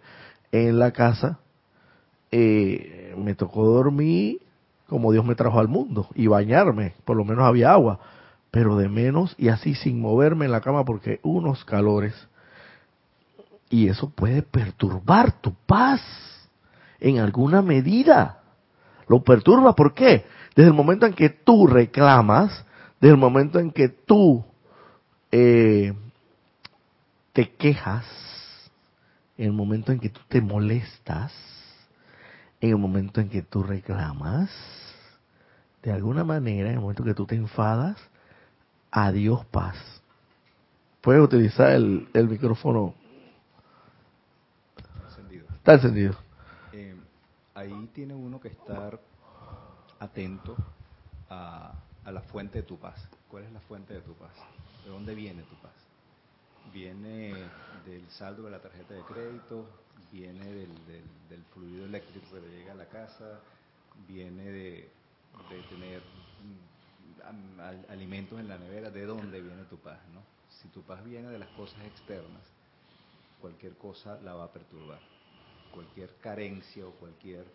[0.52, 1.40] en la casa,
[2.32, 4.40] eh, me tocó dormir
[4.88, 8.00] como Dios me trajo al mundo y bañarme, por lo menos había agua,
[8.54, 12.14] pero de menos y así sin moverme en la cama porque unos calores
[13.68, 16.02] y eso puede perturbar tu paz
[17.00, 18.44] en alguna medida.
[19.08, 20.28] Lo perturba, ¿por qué?
[20.56, 22.64] Desde el momento en que tú reclamas,
[23.02, 24.46] desde el momento en que tú
[25.32, 25.92] eh,
[27.34, 28.06] te quejas,
[29.36, 31.34] en el momento en que tú te molestas,
[32.62, 34.52] en el momento en que tú reclamas,
[35.82, 37.98] de alguna manera, en el momento que tú te enfadas,
[38.94, 39.76] adiós paz.
[41.02, 42.94] Puedes utilizar el, el micrófono.
[45.04, 45.48] Encendido.
[45.56, 46.16] Está encendido.
[46.72, 46.96] Eh,
[47.56, 49.00] ahí tiene uno que estar
[50.00, 50.56] atento
[51.30, 51.74] a,
[52.06, 53.10] a la fuente de tu paz.
[53.30, 54.34] ¿Cuál es la fuente de tu paz?
[54.86, 55.74] ¿De dónde viene tu paz?
[56.72, 57.34] ¿Viene
[57.86, 59.66] del saldo de la tarjeta de crédito?
[60.12, 63.40] ¿Viene del, fluido eléctrico que le llega a la casa?
[64.08, 64.90] ¿Viene de,
[65.70, 66.73] tener mm,
[67.90, 68.90] alimentos en la nevera?
[68.90, 70.00] ¿De dónde viene tu paz?
[70.14, 70.22] ¿no?
[70.62, 72.44] Si tu paz viene de las cosas externas,
[73.40, 75.00] cualquier cosa la va a perturbar.
[75.72, 77.46] Cualquier carencia o cualquier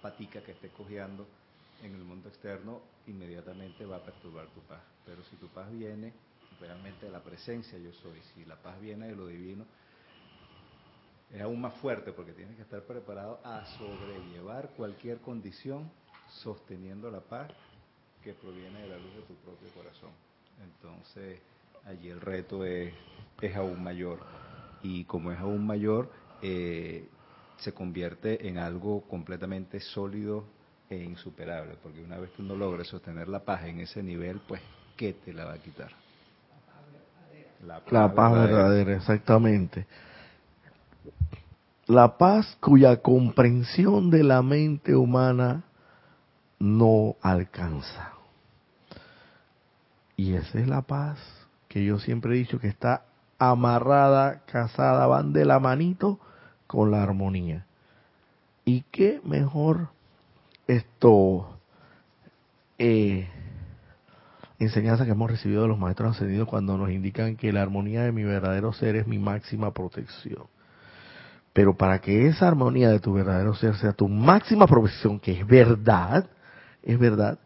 [0.00, 1.26] patica que esté cojeando
[1.82, 4.82] en el mundo externo inmediatamente va a perturbar tu paz.
[5.04, 6.12] Pero si tu paz viene
[6.60, 9.64] realmente de la presencia yo soy, si la paz viene de lo divino,
[11.32, 15.90] es aún más fuerte porque tienes que estar preparado a sobrellevar cualquier condición
[16.28, 17.50] sosteniendo la paz
[18.22, 20.10] que proviene de la luz de tu propio corazón.
[20.62, 21.40] Entonces,
[21.86, 22.92] allí el reto es,
[23.40, 24.20] es aún mayor.
[24.82, 27.08] Y como es aún mayor, eh,
[27.58, 30.44] se convierte en algo completamente sólido
[30.90, 34.60] e insuperable, porque una vez que uno logre sostener la paz en ese nivel, pues,
[34.96, 35.90] ¿qué te la va a quitar?
[37.66, 38.96] La paz, la paz verdadera.
[38.96, 39.86] exactamente.
[41.86, 45.64] La paz cuya comprensión de la mente humana
[46.62, 48.12] no alcanza.
[50.16, 51.18] Y esa es la paz
[51.66, 53.02] que yo siempre he dicho que está
[53.36, 56.20] amarrada, casada, van de la manito
[56.68, 57.66] con la armonía.
[58.64, 59.88] ¿Y qué mejor
[60.68, 61.58] esto
[62.78, 63.28] eh,
[64.60, 68.12] enseñanza que hemos recibido de los maestros ascendidos cuando nos indican que la armonía de
[68.12, 70.44] mi verdadero ser es mi máxima protección.
[71.52, 75.44] Pero para que esa armonía de tu verdadero ser sea tu máxima profesión, que es
[75.44, 76.30] verdad,
[76.82, 77.38] es verdad,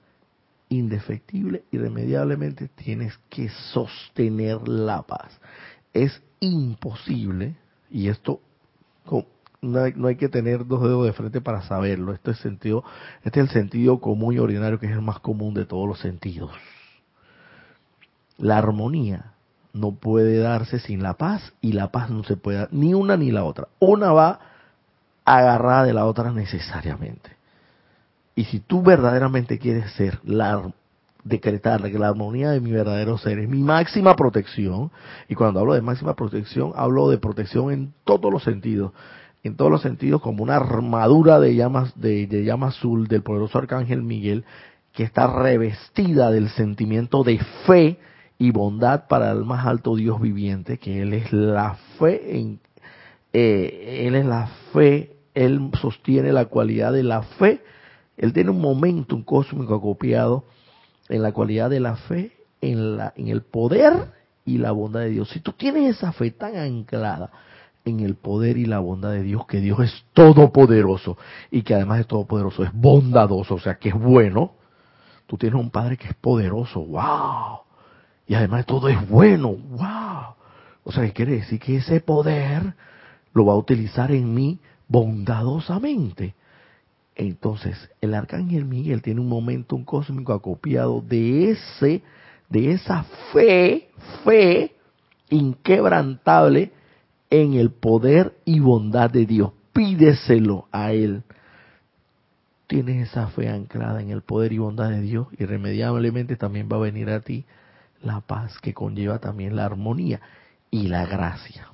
[0.69, 5.39] indefectible, irremediablemente tienes que sostener la paz.
[5.93, 7.57] Es imposible,
[7.91, 8.41] y esto
[9.63, 12.85] no hay, que tener dos dedos de frente para saberlo, esto es sentido,
[13.25, 15.99] este es el sentido común y ordinario que es el más común de todos los
[15.99, 16.53] sentidos.
[18.39, 19.33] La armonía
[19.73, 23.17] no puede darse sin la paz y la paz no se puede dar ni una
[23.17, 23.69] ni la otra.
[23.79, 24.41] Una va
[25.25, 27.31] agarrada de la otra necesariamente.
[28.37, 30.63] Y si tú verdaderamente quieres ser la
[31.25, 34.93] decretar que la armonía de mi verdadero ser es mi máxima protección,
[35.29, 38.93] y cuando hablo de máxima protección, hablo de protección en todos los sentidos,
[39.43, 43.59] en todos los sentidos como una armadura de llamas de, de llama azul del poderoso
[43.59, 44.45] arcángel Miguel
[44.93, 47.99] que está revestida del sentimiento de fe
[48.39, 52.61] y bondad para el más alto Dios viviente, que Él es la fe, en,
[53.33, 57.61] eh, Él es la fe, Él sostiene la cualidad de la fe,
[58.17, 60.45] Él tiene un momento, un cósmico acopiado
[61.09, 64.13] en la cualidad de la fe, en, la, en el poder
[64.45, 65.29] y la bondad de Dios.
[65.31, 67.31] Si tú tienes esa fe tan anclada
[67.85, 71.17] en el poder y la bondad de Dios, que Dios es todopoderoso
[71.51, 74.55] y que además de todopoderoso es bondadoso, o sea que es bueno,
[75.27, 77.67] tú tienes un Padre que es poderoso, wow
[78.27, 79.49] y además de todo es bueno.
[79.53, 80.35] ¡Wow!
[80.85, 81.61] O sea, ¿qué quiere decir?
[81.61, 82.75] Que ese poder
[83.33, 86.35] lo va a utilizar en mí bondadosamente.
[87.17, 92.03] Entonces, el arcángel Miguel tiene un momento un cósmico acopiado de ese,
[92.51, 93.89] de esa fe,
[94.23, 94.75] fe
[95.31, 96.73] inquebrantable
[97.31, 99.53] en el poder y bondad de Dios.
[99.73, 101.23] Pídeselo a Él.
[102.67, 106.81] Tienes esa fe anclada en el poder y bondad de Dios, irremediablemente también va a
[106.81, 107.47] venir a ti
[108.03, 110.21] la paz que conlleva también la armonía
[110.71, 111.69] y la gracia.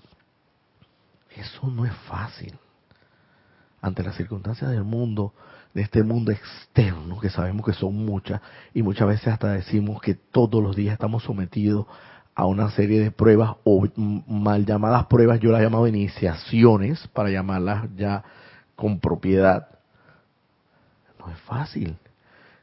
[1.35, 2.53] Eso no es fácil.
[3.83, 5.35] Ante las circunstancias del mundo,
[5.75, 8.41] de este mundo externo, que sabemos que son muchas,
[8.73, 11.87] y muchas veces hasta decimos que todos los días estamos sometidos
[12.35, 17.89] a una serie de pruebas, o mal llamadas pruebas, yo las llamado iniciaciones, para llamarlas
[17.97, 18.23] ya
[18.77, 19.69] con propiedad.
[21.19, 21.97] No es fácil.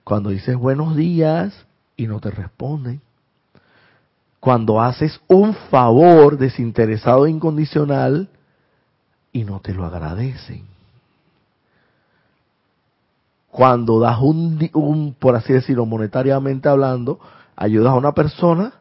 [0.03, 3.01] Cuando dices buenos días y no te responden,
[4.39, 8.29] cuando haces un favor desinteresado e incondicional
[9.31, 10.78] y no te lo agradecen.
[13.51, 17.19] Cuando das un, un, por así decirlo, monetariamente hablando,
[17.55, 18.73] ayudas a una persona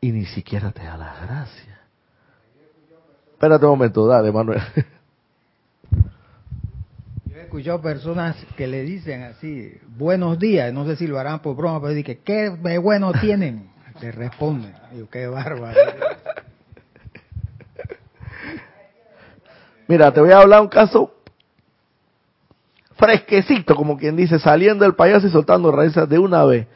[0.00, 1.76] y ni siquiera te da las gracias.
[3.32, 4.62] Espérate un momento, dale, Manuel.
[7.26, 11.40] Yo he escuchado personas que le dicen así, buenos días, no sé si lo harán
[11.40, 13.70] por broma, pero dicen, ¿qué de bueno tienen?
[14.00, 14.72] Te responde.
[14.92, 15.78] Digo, qué bárbaro.
[19.88, 21.15] Mira, te voy a hablar un caso
[22.96, 26.66] fresquecito, como quien dice, saliendo del payaso y soltando raíces de una vez.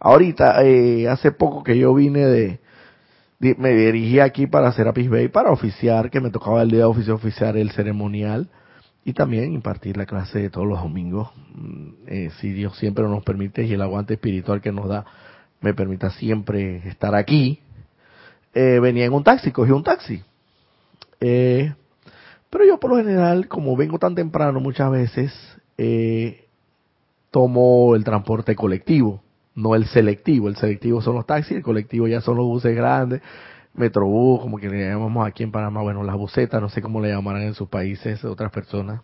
[0.00, 2.60] Ahorita, eh, hace poco que yo vine de,
[3.56, 7.14] me dirigí aquí para Serapis Bay para oficiar, que me tocaba el día de oficio
[7.14, 8.48] oficiar el ceremonial
[9.04, 13.24] y también impartir la clase de todos los domingos, mm, eh, si Dios siempre nos
[13.24, 15.04] permite y el aguante espiritual que nos da
[15.60, 17.60] me permita siempre estar aquí,
[18.54, 20.22] eh, venía en un taxi, cogí un taxi.
[21.20, 21.72] Eh,
[22.50, 25.32] pero yo por lo general, como vengo tan temprano muchas veces,
[25.78, 26.46] eh,
[27.30, 29.22] tomo el transporte colectivo,
[29.54, 30.48] no el selectivo.
[30.48, 33.22] El selectivo son los taxis, el colectivo ya son los buses grandes,
[33.74, 37.08] metrobús, como que le llamamos aquí en Panamá, bueno, las busetas, no sé cómo le
[37.08, 39.00] llamarán en sus países otras personas.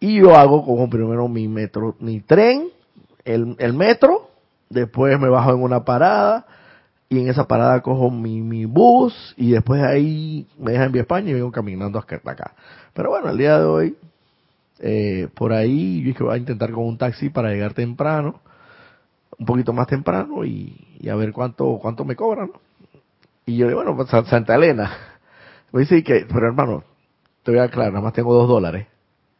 [0.00, 2.68] Y yo hago como primero mi metro, mi tren,
[3.24, 4.30] el, el metro,
[4.68, 6.46] después me bajo en una parada
[7.08, 10.92] y en esa parada cojo mi, mi bus y después de ahí me dejan en
[10.92, 12.54] Vía España y vengo caminando hasta acá.
[12.94, 13.96] Pero bueno, el día de hoy,
[14.82, 18.40] eh, por ahí yo dije voy a intentar con un taxi para llegar temprano,
[19.38, 20.76] un poquito más temprano y,
[21.08, 22.50] a ver cuánto cuánto me cobran.
[23.46, 24.90] Y yo le digo, bueno, pues Santa Elena.
[25.72, 26.84] Me dice que, pero hermano,
[27.42, 28.88] te voy a aclarar, nada más tengo dos dólares.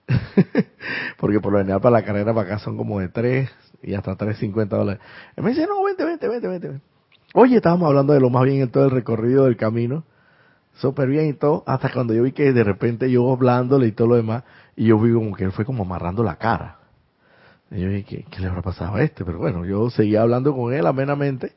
[1.19, 3.51] Porque por lo general para la carrera para acá son como de tres
[3.83, 5.03] y hasta 3.50 dólares.
[5.37, 6.81] Y me dice, no, vente, vente, vente, vente.
[7.35, 10.05] Oye, estábamos hablando de lo más bien en todo el recorrido del camino.
[10.75, 11.63] Súper bien y todo.
[11.67, 14.45] Hasta cuando yo vi que de repente yo hablándole y todo lo demás.
[14.77, 16.79] Y yo vi como que él fue como amarrando la cara.
[17.71, 19.25] Y yo dije, ¿qué, le habrá pasado a este?
[19.25, 21.53] Pero bueno, yo seguía hablando con él amenamente.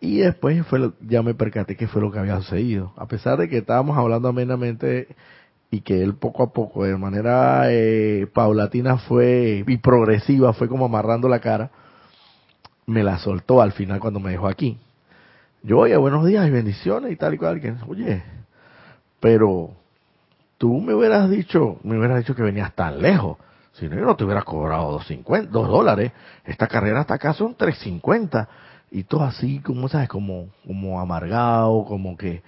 [0.00, 2.92] Y después fue ya me percaté que fue lo que había sucedido.
[2.96, 5.08] A pesar de que estábamos hablando amenamente,
[5.74, 10.84] y que él poco a poco, de manera eh, paulatina fue y progresiva, fue como
[10.84, 11.70] amarrando la cara,
[12.86, 14.78] me la soltó al final cuando me dejó aquí.
[15.64, 17.58] Yo, oye, buenos días y bendiciones y tal y cual.
[17.58, 18.22] Que, oye,
[19.18, 19.70] pero
[20.58, 23.38] tú me hubieras dicho, me hubieras dicho que venías tan lejos.
[23.72, 26.12] Si no, yo no te hubiera cobrado 2.50, 2 dólares.
[26.44, 28.46] Esta carrera hasta acá son 3.50.
[28.90, 30.10] Y todo así, como, ¿sabes?
[30.10, 32.42] Como, como amargado, como que...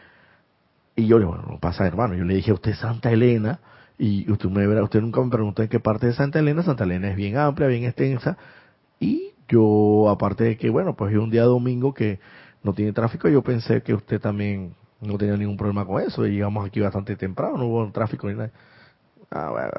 [0.95, 2.15] Y yo le bueno, no pasa, hermano.
[2.17, 3.61] Yo le dije a usted Santa Elena,
[3.99, 6.63] y usted me usted nunca me preguntó en qué parte de Santa Elena.
[6.63, 8.37] Santa Elena es bien amplia, bien extensa.
[9.01, 12.21] Y yo, aparte de que, bueno, pues es un día domingo que
[12.67, 16.27] no tiene tráfico, yo pensé que usted también no tenía ningún problema con eso.
[16.27, 18.51] Y llegamos aquí bastante temprano, no hubo tráfico ni nada.
[19.31, 19.71] Ah,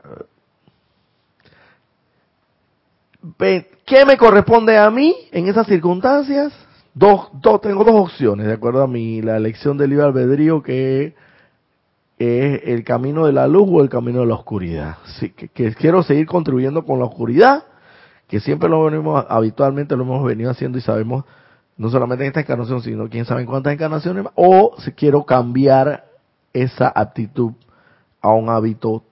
[3.85, 6.53] ¿Qué me corresponde a mí en esas circunstancias?
[6.93, 11.13] Dos, dos, tengo dos opciones, de acuerdo a mi la elección del libre albedrío, que
[12.17, 14.97] es el camino de la luz o el camino de la oscuridad.
[15.19, 17.65] Sí, que, quiero seguir contribuyendo con la oscuridad,
[18.27, 21.25] que siempre lo venimos, habitualmente lo hemos venido haciendo y sabemos,
[21.77, 26.05] no solamente en esta encarnación, sino quién sabe en cuántas encarnaciones o si quiero cambiar
[26.51, 27.53] esa actitud
[28.21, 29.03] a un hábito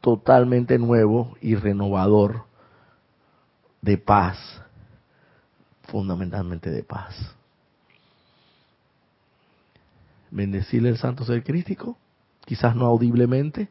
[0.00, 2.44] totalmente nuevo y renovador
[3.80, 4.62] de paz,
[5.84, 7.14] fundamentalmente de paz.
[10.30, 11.96] Bendecirle el santo ser crístico,
[12.44, 13.68] quizás no audiblemente,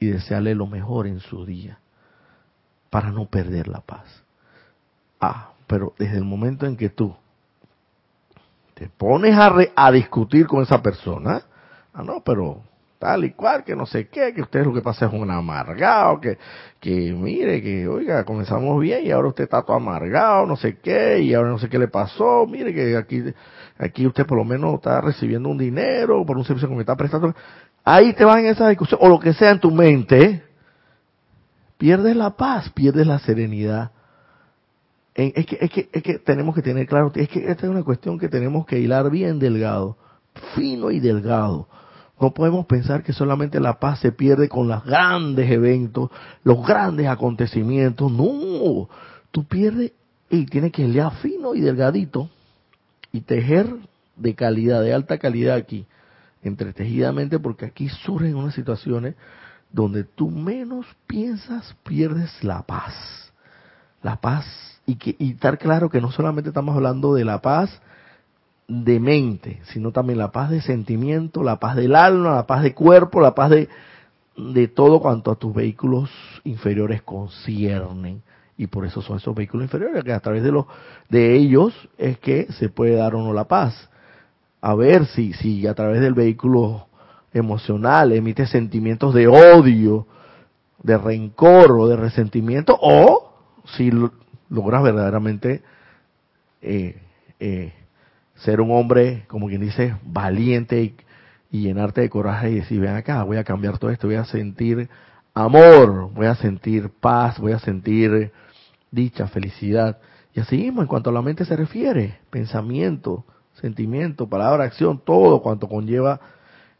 [0.00, 1.78] y desearle lo mejor en su día,
[2.90, 4.22] para no perder la paz.
[5.20, 7.16] Ah, pero desde el momento en que tú
[8.78, 11.42] te pones a, re, a discutir con esa persona,
[11.92, 12.62] ah, no, pero
[13.00, 16.20] tal y cual, que no sé qué, que usted lo que pasa es un amargado,
[16.20, 16.38] que,
[16.78, 21.18] que mire, que oiga, comenzamos bien y ahora usted está todo amargado, no sé qué,
[21.18, 23.24] y ahora no sé qué le pasó, mire que aquí,
[23.78, 26.94] aquí usted por lo menos está recibiendo un dinero por un servicio que me está
[26.94, 27.34] prestando.
[27.84, 30.44] Ahí te vas en esa discusión, o lo que sea en tu mente,
[31.78, 33.90] pierdes la paz, pierdes la serenidad.
[35.18, 37.82] Es que, es que, es que tenemos que tener claro, es que esta es una
[37.82, 39.96] cuestión que tenemos que hilar bien delgado,
[40.54, 41.66] fino y delgado
[42.20, 46.10] no podemos pensar que solamente la paz se pierde con los grandes eventos,
[46.42, 48.10] los grandes acontecimientos.
[48.10, 48.88] No,
[49.30, 49.92] tú pierdes
[50.28, 52.28] y tienes que leer fino y delgadito
[53.12, 53.68] y tejer
[54.16, 55.86] de calidad, de alta calidad aquí,
[56.42, 59.14] entretejidamente, porque aquí surgen unas situaciones
[59.70, 63.32] donde tú menos piensas, pierdes la paz.
[64.02, 64.44] La paz,
[64.88, 67.82] y, que, y estar claro que no solamente estamos hablando de la paz
[68.66, 72.72] de mente, sino también la paz de sentimiento, la paz del alma, la paz de
[72.72, 73.68] cuerpo, la paz de,
[74.34, 76.10] de todo cuanto a tus vehículos
[76.44, 78.22] inferiores conciernen.
[78.56, 80.64] Y por eso son esos vehículos inferiores, que a través de los
[81.10, 83.90] de ellos es que se puede dar o no la paz.
[84.62, 86.86] A ver si, si a través del vehículo
[87.34, 90.06] emocional emite sentimientos de odio,
[90.82, 93.34] de rencor o de resentimiento, o
[93.76, 93.90] si
[94.50, 95.62] logras verdaderamente
[96.62, 97.00] eh,
[97.40, 97.72] eh,
[98.36, 100.96] ser un hombre, como quien dice, valiente y,
[101.50, 104.88] llenarte de coraje y decir, ven acá, voy a cambiar todo esto, voy a sentir
[105.32, 108.32] amor, voy a sentir paz, voy a sentir
[108.90, 109.98] dicha, felicidad.
[110.34, 113.24] Y así mismo, en cuanto a la mente se refiere, pensamiento,
[113.54, 116.20] sentimiento, palabra, acción, todo cuanto conlleva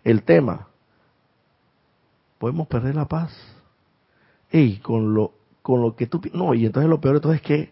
[0.04, 0.68] el tema.
[2.38, 3.32] Podemos perder la paz.
[4.52, 5.32] Y con lo,
[5.68, 6.18] con lo que tú...
[6.32, 7.70] No, y entonces lo peor de todo es que...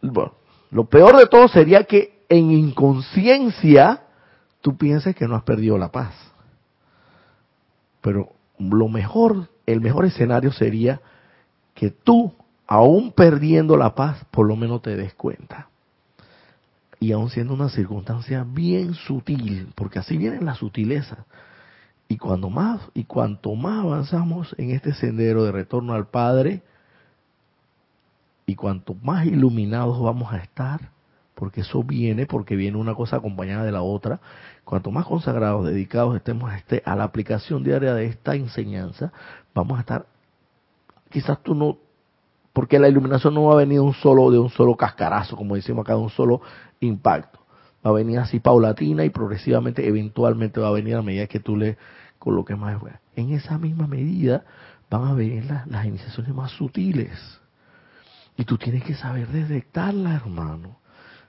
[0.00, 0.32] Bueno,
[0.70, 4.04] lo peor de todo sería que en inconsciencia
[4.62, 6.14] tú pienses que no has perdido la paz.
[8.00, 11.02] Pero lo mejor, el mejor escenario sería
[11.74, 12.32] que tú,
[12.66, 15.68] aún perdiendo la paz, por lo menos te des cuenta.
[16.98, 21.18] Y aún siendo una circunstancia bien sutil, porque así vienen las sutilezas.
[22.08, 26.62] Y cuando más, y cuanto más avanzamos en este sendero de retorno al Padre,
[28.46, 30.92] y cuanto más iluminados vamos a estar,
[31.34, 34.20] porque eso viene, porque viene una cosa acompañada de la otra.
[34.64, 39.12] Cuanto más consagrados, dedicados estemos a, este, a la aplicación diaria de esta enseñanza,
[39.52, 40.06] vamos a estar,
[41.10, 41.76] quizás tú no,
[42.52, 45.84] porque la iluminación no va a venir un solo, de un solo cascarazo, como decimos
[45.84, 46.40] acá, de un solo
[46.80, 47.40] impacto.
[47.84, 51.56] Va a venir así paulatina y progresivamente, eventualmente va a venir a medida que tú
[51.56, 51.76] le
[52.18, 52.80] coloques más.
[53.14, 54.44] En esa misma medida
[54.88, 57.40] van a venir las, las iniciaciones más sutiles.
[58.36, 60.76] Y tú tienes que saber detectarlas, hermano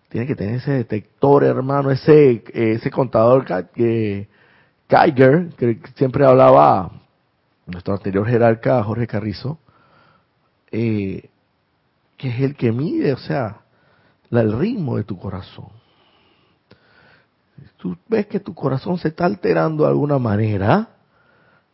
[0.10, 4.30] tiene que tener ese detector, hermano, ese ese contador que
[4.90, 6.92] Geiger, que siempre hablaba
[7.66, 9.60] nuestro anterior jerarca Jorge Carrizo,
[10.72, 11.30] eh,
[12.16, 13.62] que es el que mide, o sea,
[14.32, 15.68] el ritmo de tu corazón.
[17.78, 20.90] Tú ves que tu corazón se está alterando de alguna manera.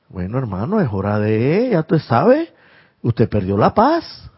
[0.09, 2.51] Bueno, hermano, es hora de, ya tú sabes,
[3.01, 4.31] usted perdió la paz.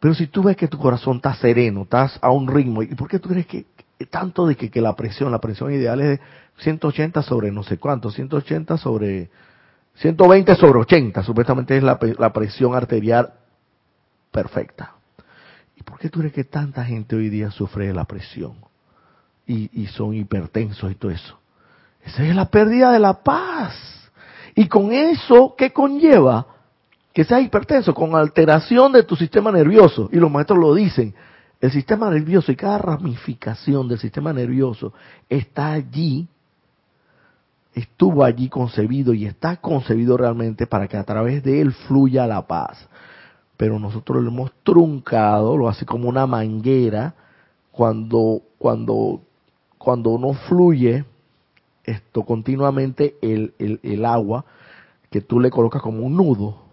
[0.00, 3.08] Pero si tú ves que tu corazón está sereno, estás a un ritmo, ¿y por
[3.08, 3.66] qué tú crees que
[4.04, 6.20] tanto de que, la presión, la presión ideal es de
[6.58, 9.30] 180 sobre no sé cuánto, 180 sobre
[9.94, 13.32] 120 sobre 80, supuestamente es la, la presión arterial
[14.30, 14.92] perfecta.
[15.76, 18.56] ¿Y por qué tú crees que tanta gente hoy día sufre de la presión?
[19.46, 21.38] Y, y son hipertensos y todo eso.
[22.04, 23.74] Esa es la pérdida de la paz.
[24.54, 26.46] Y con eso, ¿qué conlleva?
[27.16, 30.10] Que seas hipertenso, con alteración de tu sistema nervioso.
[30.12, 31.14] Y los maestros lo dicen.
[31.62, 34.92] El sistema nervioso y cada ramificación del sistema nervioso
[35.26, 36.28] está allí,
[37.72, 42.46] estuvo allí concebido y está concebido realmente para que a través de él fluya la
[42.46, 42.86] paz.
[43.56, 47.14] Pero nosotros lo hemos truncado, lo hace como una manguera,
[47.72, 49.22] cuando, cuando,
[49.78, 51.06] cuando no fluye
[51.82, 54.44] esto continuamente el, el, el agua
[55.10, 56.65] que tú le colocas como un nudo,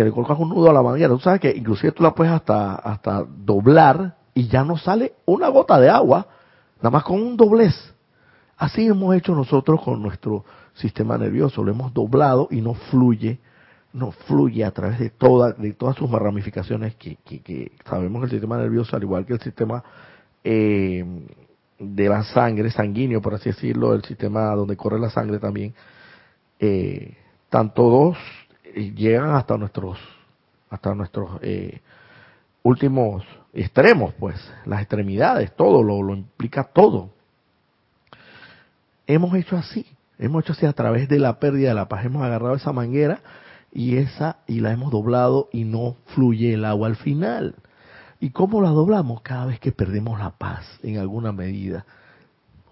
[0.00, 1.10] que le colocas un nudo a la manguera.
[1.10, 5.48] Tú sabes que inclusive tú la puedes hasta, hasta doblar y ya no sale una
[5.48, 6.26] gota de agua,
[6.78, 7.74] nada más con un doblez.
[8.56, 13.40] Así hemos hecho nosotros con nuestro sistema nervioso, lo hemos doblado y no fluye,
[13.92, 18.24] no fluye a través de, toda, de todas sus ramificaciones que, que, que sabemos que
[18.26, 19.84] el sistema nervioso, al igual que el sistema
[20.42, 21.04] eh,
[21.78, 25.74] de la sangre, sanguíneo, por así decirlo, el sistema donde corre la sangre también,
[26.58, 27.18] eh,
[27.50, 28.16] tanto dos
[28.74, 29.98] llegan hasta nuestros,
[30.68, 31.80] hasta nuestros eh,
[32.62, 37.10] últimos extremos, pues, las extremidades, todo, lo, lo implica todo.
[39.06, 39.86] Hemos hecho así,
[40.18, 43.20] hemos hecho así a través de la pérdida de la paz, hemos agarrado esa manguera
[43.72, 47.54] y esa y la hemos doblado y no fluye el agua al final.
[48.20, 49.22] ¿Y cómo la doblamos?
[49.22, 51.86] Cada vez que perdemos la paz en alguna medida.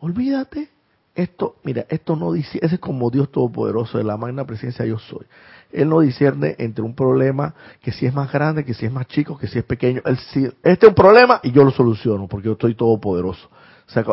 [0.01, 0.69] Olvídate,
[1.15, 4.99] esto, mira, esto no dice, ese es como Dios Todopoderoso de la magna presencia yo
[4.99, 5.27] soy.
[5.73, 9.07] Él no discierne entre un problema que si es más grande, que si es más
[9.07, 10.01] chico, que si es pequeño.
[10.05, 13.51] Él, si, este es un problema y yo lo soluciono porque yo estoy todopoderoso.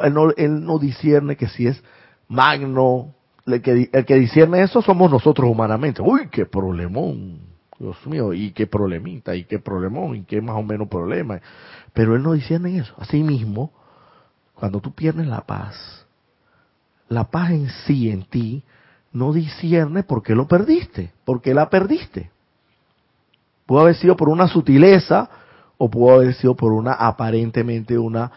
[0.03, 1.82] Él no, él no discierne que si es
[2.28, 3.14] magno,
[3.45, 6.01] el que, el eso somos nosotros humanamente.
[6.01, 7.39] Uy, qué problemón.
[7.78, 11.41] Dios mío, y qué problemita, y qué problemón, y qué más o menos problema.
[11.93, 12.93] Pero él no discierne eso.
[12.97, 13.72] Así mismo,
[14.53, 16.06] cuando tú pierdes la paz,
[17.10, 18.64] la paz en sí, en ti,
[19.16, 22.30] no discierne por qué lo perdiste, por qué la perdiste.
[23.66, 25.30] Pudo haber sido por una sutileza
[25.78, 28.30] o pudo haber sido por una aparentemente una,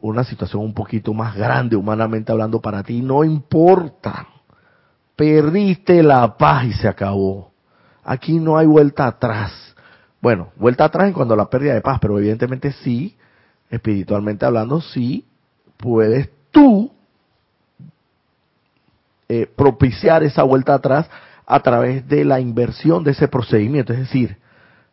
[0.00, 3.02] una situación un poquito más grande humanamente hablando para ti.
[3.02, 4.26] No importa.
[5.14, 7.52] Perdiste la paz y se acabó.
[8.02, 9.52] Aquí no hay vuelta atrás.
[10.22, 13.14] Bueno, vuelta atrás en cuanto a la pérdida de paz, pero evidentemente sí,
[13.68, 15.26] espiritualmente hablando, sí
[15.76, 16.93] puedes tú
[19.28, 21.08] eh, propiciar esa vuelta atrás
[21.46, 23.92] a través de la inversión de ese procedimiento.
[23.92, 24.36] Es decir,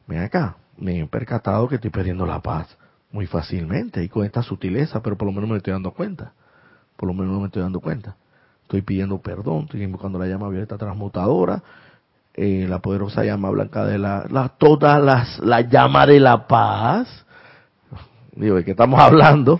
[0.07, 2.77] ven acá, me he percatado que estoy perdiendo la paz
[3.11, 6.33] muy fácilmente y con esta sutileza, pero por lo menos me estoy dando cuenta.
[6.95, 8.15] Por lo menos me estoy dando cuenta.
[8.63, 11.61] Estoy pidiendo perdón, estoy invocando la llama violeta transmutadora,
[12.33, 17.25] eh, la poderosa llama blanca de la, la todas las, la llama de la paz.
[18.33, 19.59] Digo, ¿de qué estamos hablando?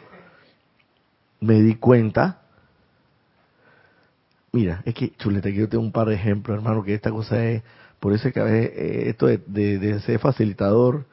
[1.42, 2.41] Me di cuenta
[4.54, 7.44] Mira, es que, chulete, que yo tengo un par de ejemplos, hermano, que esta cosa
[7.46, 7.64] es,
[8.02, 11.06] por eso es que a veces eh, esto de, de, ser facilitador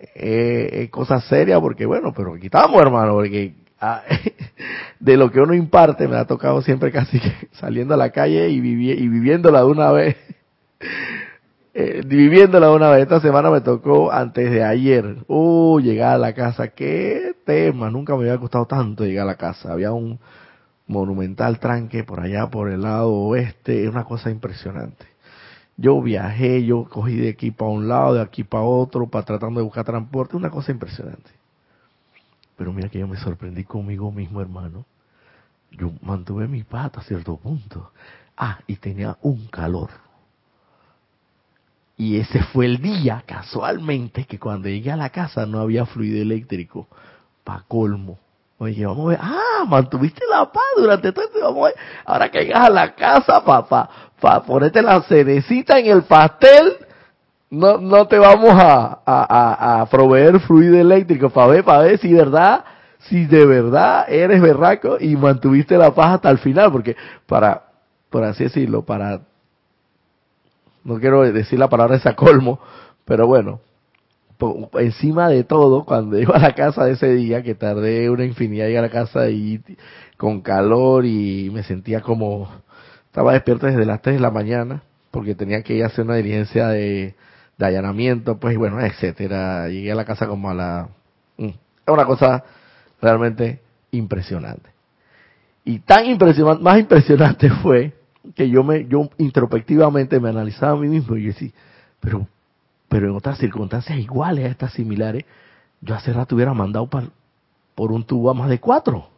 [0.00, 4.02] eh, es cosa seria, porque bueno, pero aquí estamos, hermano, porque ah,
[4.98, 8.48] de lo que uno imparte me ha tocado siempre casi que saliendo a la calle
[8.48, 10.16] y, vivi y viviéndola de una vez.
[11.74, 13.02] eh, viviéndola una vez.
[13.02, 15.18] Esta semana me tocó antes de ayer.
[15.28, 16.68] Uh, llegar a la casa.
[16.68, 17.88] Qué tema.
[17.90, 19.72] Nunca me había costado tanto llegar a la casa.
[19.72, 20.18] Había un
[20.86, 25.06] monumental tranque por allá por el lado oeste, es una cosa impresionante.
[25.76, 29.60] Yo viajé, yo cogí de aquí para un lado, de aquí para otro, para tratando
[29.60, 31.30] de buscar transporte, una cosa impresionante.
[32.56, 34.84] Pero mira que yo me sorprendí conmigo mismo, hermano.
[35.72, 37.90] Yo mantuve mi pata a cierto punto.
[38.36, 39.90] Ah, y tenía un calor.
[41.96, 46.20] Y ese fue el día, casualmente, que cuando llegué a la casa no había fluido
[46.20, 46.88] eléctrico.
[47.42, 48.18] Pa' colmo.
[48.64, 51.74] Oye, vamos a ver, ah, mantuviste la paz durante todo este, vamos a ver,
[52.06, 56.78] ahora que llegas a la casa, papá, para ponerte la cerecita en el pastel,
[57.50, 61.28] no, no te vamos a, a, a, proveer fluido eléctrico.
[61.28, 62.64] Para ver, para ver si de verdad,
[63.00, 66.96] si de verdad eres berraco y mantuviste la paz hasta el final, porque
[67.26, 67.64] para,
[68.08, 69.20] por así decirlo, para,
[70.84, 72.60] no quiero decir la palabra esa colmo,
[73.04, 73.60] pero bueno,
[74.74, 78.66] encima de todo, cuando iba a la casa de ese día, que tardé una infinidad
[78.66, 79.62] en llegar a la casa y
[80.16, 82.48] con calor y me sentía como,
[83.06, 86.16] estaba despierto desde las 3 de la mañana, porque tenía que ir a hacer una
[86.16, 87.14] diligencia de,
[87.58, 89.68] allanamiento, pues bueno, etcétera.
[89.68, 90.88] Llegué a la casa como a la,
[91.36, 91.50] mm,
[91.86, 92.42] una cosa
[93.00, 93.60] realmente
[93.92, 94.70] impresionante.
[95.64, 97.92] Y tan impresionante, más impresionante fue
[98.34, 101.50] que yo me, yo introspectivamente me analizaba a mí mismo y decía,
[102.00, 102.26] pero,
[102.94, 105.24] pero en otras circunstancias iguales a estas similares,
[105.80, 109.10] yo hace rato hubiera mandado por un tubo a más de cuatro.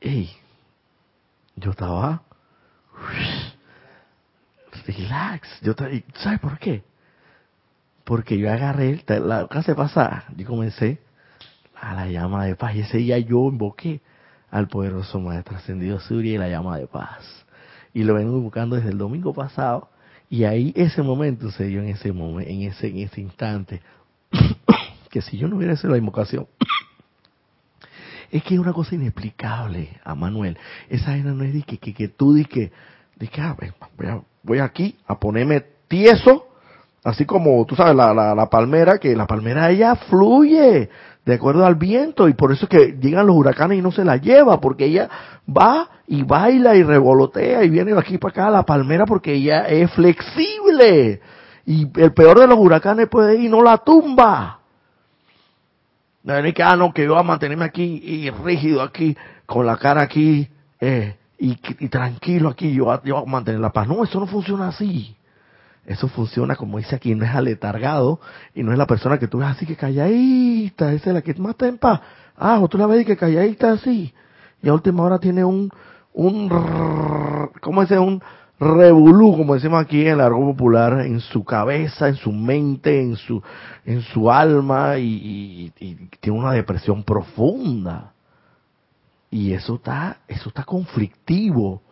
[0.00, 0.28] Ey,
[1.54, 2.22] yo estaba
[4.88, 5.60] relax.
[5.62, 5.74] Yo,
[6.14, 6.82] ¿Sabes por qué?
[8.02, 11.00] Porque yo agarré la clase pasada, yo comencé
[11.80, 14.00] a la llama de paz y ese día yo invoqué
[14.50, 17.24] al poderoso Maestro Ascendido Surya y la llama de paz.
[17.94, 19.90] Y lo vengo invocando desde el domingo pasado
[20.28, 23.80] y ahí ese momento se dio en ese momento, en ese, en instante.
[25.10, 26.46] que si yo no hubiera hecho la invocación,
[28.30, 30.58] es que es una cosa inexplicable a Manuel.
[30.88, 32.72] Esa era no es de que, que, que tú di que,
[33.18, 33.72] que ah, voy,
[34.42, 36.45] voy aquí a ponerme tieso,
[37.06, 40.90] así como tú sabes, la, la, la palmera, que la palmera ella fluye
[41.24, 44.04] de acuerdo al viento y por eso es que llegan los huracanes y no se
[44.04, 45.08] la lleva, porque ella
[45.48, 49.34] va y baila y revolotea y viene de aquí para acá a la palmera porque
[49.34, 51.20] ella es flexible
[51.64, 54.60] y el peor de los huracanes puede ir y no la tumba.
[56.24, 59.64] No es que, ah, no, que yo voy a mantenerme aquí y rígido aquí, con
[59.64, 60.48] la cara aquí
[60.80, 61.54] eh, y,
[61.88, 63.86] tranquilo aquí, yo, yo voy a mantener la paz.
[63.86, 65.15] No, eso no funciona así.
[65.86, 68.20] Eso funciona, como dice aquí, no es aletargado
[68.54, 71.32] y no es la persona que tú ves así que calladita, esa es la que
[71.34, 72.00] más está en paz.
[72.36, 74.12] Ah, o tú la ves y que calladita así.
[74.62, 75.70] Y a última hora tiene un,
[76.12, 76.48] un,
[77.60, 77.98] ¿cómo dice?
[78.00, 78.20] Un
[78.58, 83.40] revolú, como decimos aquí en el popular, en su cabeza, en su mente, en su,
[83.84, 88.12] en su alma y, y, y tiene una depresión profunda.
[89.30, 91.82] Y eso está, eso está conflictivo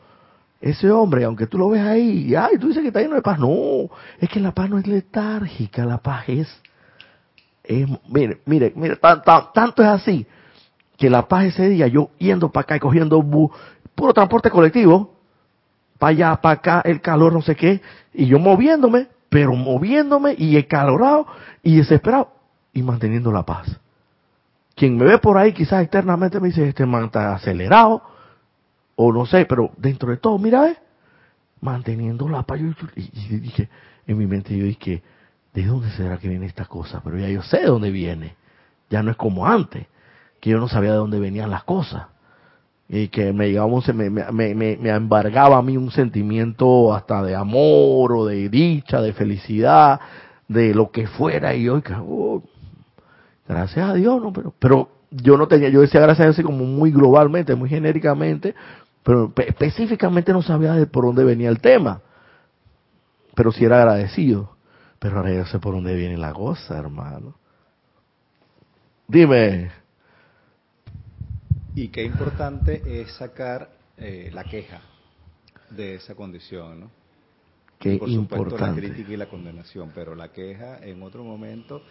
[0.60, 3.22] ese hombre, aunque tú lo ves ahí, y ay, tú dices que está lleno de
[3.22, 3.38] paz.
[3.38, 6.62] No, es que la paz no es letárgica, la paz es,
[8.08, 10.26] mire, mire, mire, tanto es así,
[10.96, 13.22] que la paz ese día, yo yendo para acá y cogiendo
[13.94, 15.14] puro transporte colectivo,
[15.98, 17.82] para allá, para acá, el calor, no sé qué,
[18.12, 21.26] y yo moviéndome, pero moviéndome y calorado
[21.62, 22.32] y desesperado
[22.72, 23.68] y manteniendo la paz.
[24.76, 28.02] Quien me ve por ahí quizás externamente me dice, este man está acelerado,
[28.96, 30.76] o no sé, pero dentro de todo, mira,
[31.60, 32.60] manteniendo la paz.
[32.94, 33.68] Y, dije,
[34.06, 35.02] en mi mente yo dije,
[35.52, 37.00] ¿de dónde será que viene esta cosa?
[37.02, 38.36] Pero ya yo sé de dónde viene.
[38.90, 39.86] Ya no es como antes,
[40.40, 42.06] que yo no sabía de dónde venían las cosas.
[42.86, 47.34] Y que me llegaba me, me, me, me embargaba a mí un sentimiento hasta de
[47.34, 50.00] amor o de dicha, de felicidad,
[50.48, 51.54] de lo que fuera.
[51.54, 52.42] Y yo, oh,
[53.48, 56.64] gracias a Dios, no, pero, pero yo no tenía, yo decía gracias a Dios como
[56.64, 58.54] muy globalmente, muy genéricamente,
[59.04, 62.00] pero específicamente no sabía de por dónde venía el tema.
[63.34, 64.56] Pero sí era agradecido.
[64.98, 67.34] Pero ahora ya sé por dónde viene la cosa, hermano.
[69.06, 69.70] Dime.
[71.74, 74.80] Y qué importante es sacar eh, la queja
[75.70, 76.90] de esa condición, ¿no?
[77.78, 78.44] Qué por importante.
[78.46, 81.82] supuesto la crítica y la condenación, pero la queja en otro momento,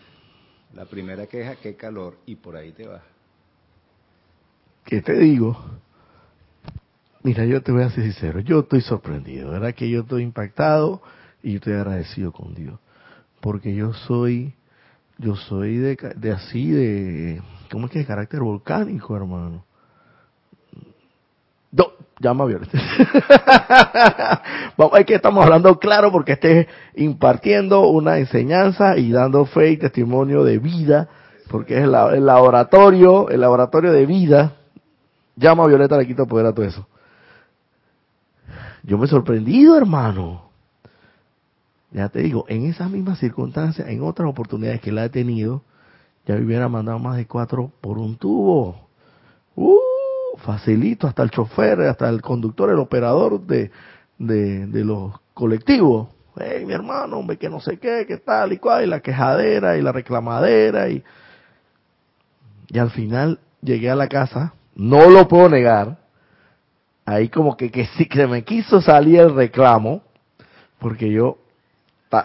[0.74, 3.04] la primera queja, qué calor, y por ahí te vas.
[4.86, 5.58] ¿Qué te digo?
[7.24, 9.74] Mira, yo te voy a ser sincero, yo estoy sorprendido, ¿verdad?
[9.74, 11.02] Que yo estoy impactado
[11.42, 12.78] y estoy agradecido con Dios.
[13.40, 14.54] Porque yo soy,
[15.18, 19.64] yo soy de, de así, de, ¿cómo es que de carácter volcánico, hermano?
[21.72, 21.86] No,
[22.20, 22.78] llama Violeta.
[24.78, 29.78] Vamos, es que estamos hablando claro porque estés impartiendo una enseñanza y dando fe y
[29.78, 31.08] testimonio de vida,
[31.50, 34.58] porque es el, el laboratorio, el laboratorio de vida.
[35.38, 36.86] Llama a Violeta, le quito poder a todo eso.
[38.84, 40.50] Yo me he sorprendido, hermano.
[41.92, 45.62] Ya te digo, en esas mismas circunstancias, en otras oportunidades que la he tenido,
[46.26, 48.88] ya hubiera mandado más de cuatro por un tubo.
[49.56, 53.72] Uh, facilito, hasta el chofer, hasta el conductor, el operador de,
[54.18, 56.10] de, de los colectivos.
[56.36, 59.78] Hey, mi hermano, hombre, que no sé qué, que tal y cual, y la quejadera
[59.78, 60.90] y la reclamadera.
[60.90, 61.04] Y,
[62.70, 66.00] y al final llegué a la casa, no lo puedo negar,
[67.06, 70.02] ahí como que, que sí que me quiso salir el reclamo,
[70.80, 71.38] porque yo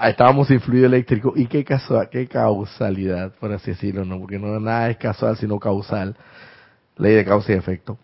[0.03, 4.59] estábamos sin fluido eléctrico y qué casual, qué causalidad, por así decirlo, no, porque no
[4.61, 6.17] nada es casual sino causal,
[6.97, 7.99] ley de causa y efecto.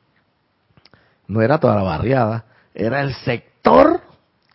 [1.26, 2.44] No era toda la barriada,
[2.74, 4.00] era el sector,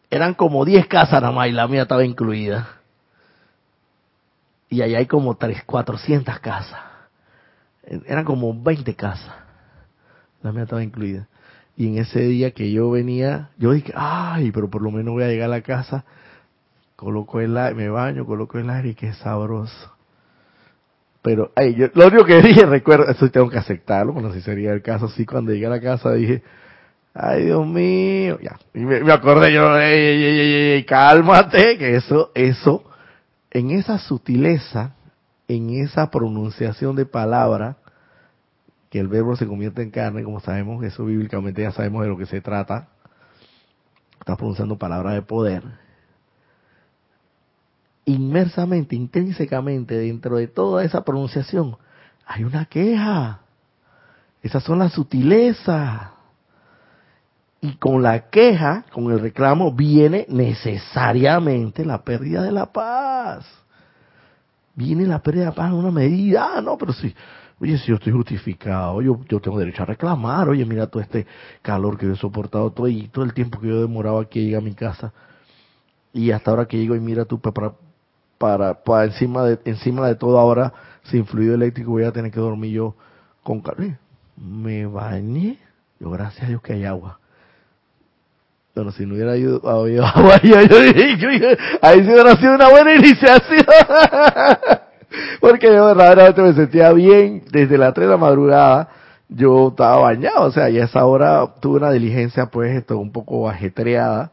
[0.09, 2.67] eran como 10 casas nada más y la mía estaba incluida.
[4.69, 6.79] Y allá hay como 3, 400 casas.
[7.83, 9.33] Eran como 20 casas.
[10.43, 11.27] La mía estaba incluida.
[11.79, 15.23] Y en ese día que yo venía, yo dije, ay, pero por lo menos voy
[15.23, 16.03] a llegar a la casa,
[16.97, 19.89] coloco el aire, me baño, coloco el aire y qué sabroso.
[21.21, 24.73] Pero, ay, yo, lo único que dije, recuerdo, eso tengo que aceptarlo, bueno, si sería
[24.73, 26.43] el caso, sí, cuando llegué a la casa dije,
[27.13, 31.95] ay, Dios mío, ya, y me, me acordé, yo, ey, ey, ey, ey, cálmate, que
[31.95, 32.83] eso, eso,
[33.51, 34.95] en esa sutileza,
[35.47, 37.77] en esa pronunciación de palabra,
[38.89, 42.17] que el verbo se convierte en carne, como sabemos, eso bíblicamente ya sabemos de lo
[42.17, 42.89] que se trata,
[44.19, 45.63] está pronunciando palabras de poder,
[48.05, 51.77] inmersamente, intrínsecamente, dentro de toda esa pronunciación,
[52.25, 53.41] hay una queja.
[54.41, 56.09] Esas son las sutilezas.
[57.61, 63.45] Y con la queja, con el reclamo, viene necesariamente la pérdida de la paz.
[64.75, 66.51] Viene la pérdida de la paz en una medida.
[66.55, 67.13] Ah, no, pero sí.
[67.61, 70.47] Oye, si yo estoy justificado, yo, yo tengo derecho a reclamar.
[70.47, 71.27] Oye, mira todo este
[71.61, 74.55] calor que yo he soportado todo y todo el tiempo que yo he demorado aquí
[74.55, 75.11] a mi casa.
[76.13, 77.73] Y hasta ahora que llego y mira tú, para,
[78.37, 82.39] para, para encima de encima de todo ahora sin fluido eléctrico voy a tener que
[82.39, 82.95] dormir yo
[83.43, 83.97] con calor.
[84.37, 85.59] Me bañé,
[85.99, 87.19] yo gracias a Dios que hay agua.
[88.73, 90.77] Bueno, si no hubiera habido agua, yo, yo,
[91.81, 93.65] ahí sí hubiera sido una buena iniciación.
[95.39, 98.89] Porque yo verdaderamente me sentía bien desde las 3 de la madrugada.
[99.27, 103.11] Yo estaba bañado, o sea, y a esa hora tuve una diligencia pues esto un
[103.11, 104.31] poco ajetreada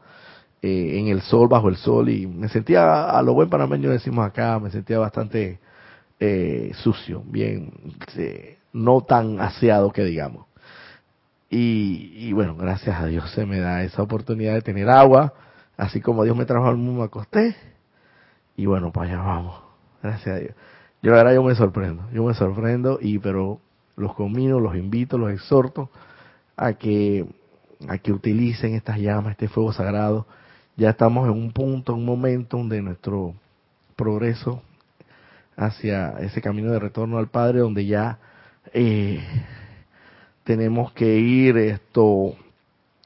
[0.61, 4.25] eh, en el sol, bajo el sol, y me sentía, a lo buen panameño decimos
[4.25, 5.59] acá, me sentía bastante
[6.19, 7.71] eh, sucio, bien,
[8.15, 10.47] eh, no tan aseado que digamos.
[11.49, 15.33] Y, bueno, gracias a Dios se me da esa oportunidad de tener agua,
[15.77, 17.55] así como Dios me trajo al mundo, me acosté,
[18.55, 19.61] y bueno, para allá vamos,
[20.01, 20.55] gracias a Dios.
[21.01, 23.59] Yo la verdad yo me sorprendo, yo me sorprendo, y pero
[23.95, 25.89] los comino, los invito, los exhorto
[26.55, 27.25] a que,
[27.87, 30.25] a que utilicen estas llamas, este fuego sagrado,
[30.75, 33.33] ya estamos en un punto, un momento de nuestro
[33.95, 34.61] progreso
[35.55, 38.19] hacia ese camino de retorno al Padre, donde ya
[38.73, 39.23] eh,
[40.43, 42.35] tenemos que ir esto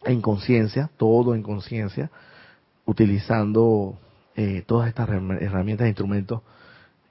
[0.03, 2.09] en conciencia, todo en conciencia,
[2.85, 3.97] utilizando
[4.35, 6.41] eh, todas estas herramientas e instrumentos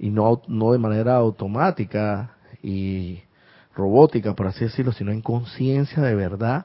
[0.00, 2.32] y no, no de manera automática
[2.62, 3.20] y
[3.76, 6.64] robótica, por así decirlo, sino en conciencia de verdad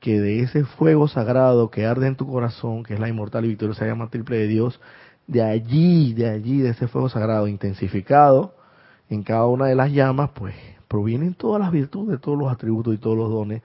[0.00, 3.48] que de ese fuego sagrado que arde en tu corazón, que es la inmortal y
[3.48, 4.80] victoriosa llama triple de Dios,
[5.26, 8.54] de allí, de allí, de ese fuego sagrado intensificado
[9.08, 10.54] en cada una de las llamas, pues
[10.86, 13.62] provienen todas las virtudes, todos los atributos y todos los dones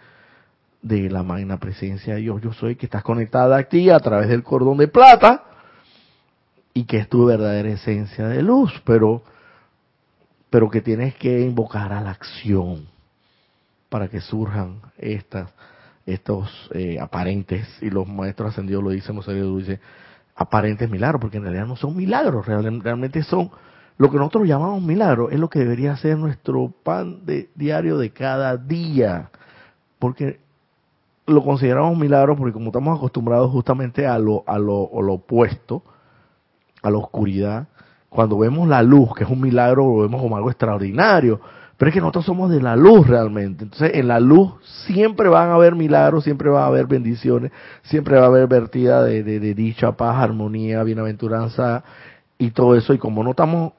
[0.82, 2.41] de la magna presencia de Dios.
[2.41, 5.48] Yo soy que estás conectada a ti a través del cordón de plata
[6.74, 9.24] y que es tu verdadera esencia de luz, pero,
[10.49, 12.88] pero que tienes que invocar a la acción
[13.89, 15.49] para que surjan estas
[16.05, 19.80] estos eh, aparentes, y los maestros ascendidos lo dicen, los lo dicen,
[20.36, 23.51] aparentes milagros, porque en realidad no son milagros, realmente son
[23.97, 28.11] lo que nosotros llamamos milagros, es lo que debería ser nuestro pan de, diario de
[28.11, 29.30] cada día,
[29.99, 30.39] porque
[31.28, 35.84] lo consideramos milagro porque como estamos acostumbrados justamente a lo, a lo opuesto,
[36.82, 37.67] a la oscuridad,
[38.09, 41.39] cuando vemos la luz, que es un milagro, lo vemos como algo extraordinario,
[41.77, 43.63] pero es que nosotros somos de la luz realmente.
[43.63, 44.51] Entonces, en la luz
[44.86, 47.51] siempre van a haber milagros, siempre va a haber bendiciones,
[47.84, 51.84] siempre va a haber vertida de, de, de dicha, paz, armonía, bienaventuranza
[52.38, 52.93] y todo eso.
[52.93, 53.73] Y como no estamos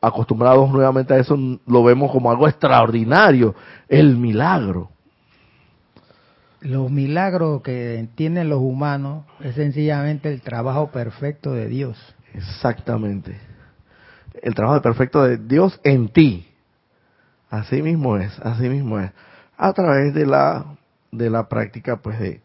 [0.00, 1.36] acostumbrados nuevamente a eso,
[1.66, 3.54] lo vemos como algo extraordinario,
[3.88, 4.90] el milagro.
[6.60, 11.98] Los milagros que entienden los humanos es sencillamente el trabajo perfecto de Dios.
[12.34, 13.38] Exactamente.
[14.42, 16.50] El trabajo perfecto de Dios en ti
[17.50, 19.10] Así mismo es, así mismo es.
[19.58, 20.76] A través de la,
[21.10, 22.40] de la práctica, pues, de,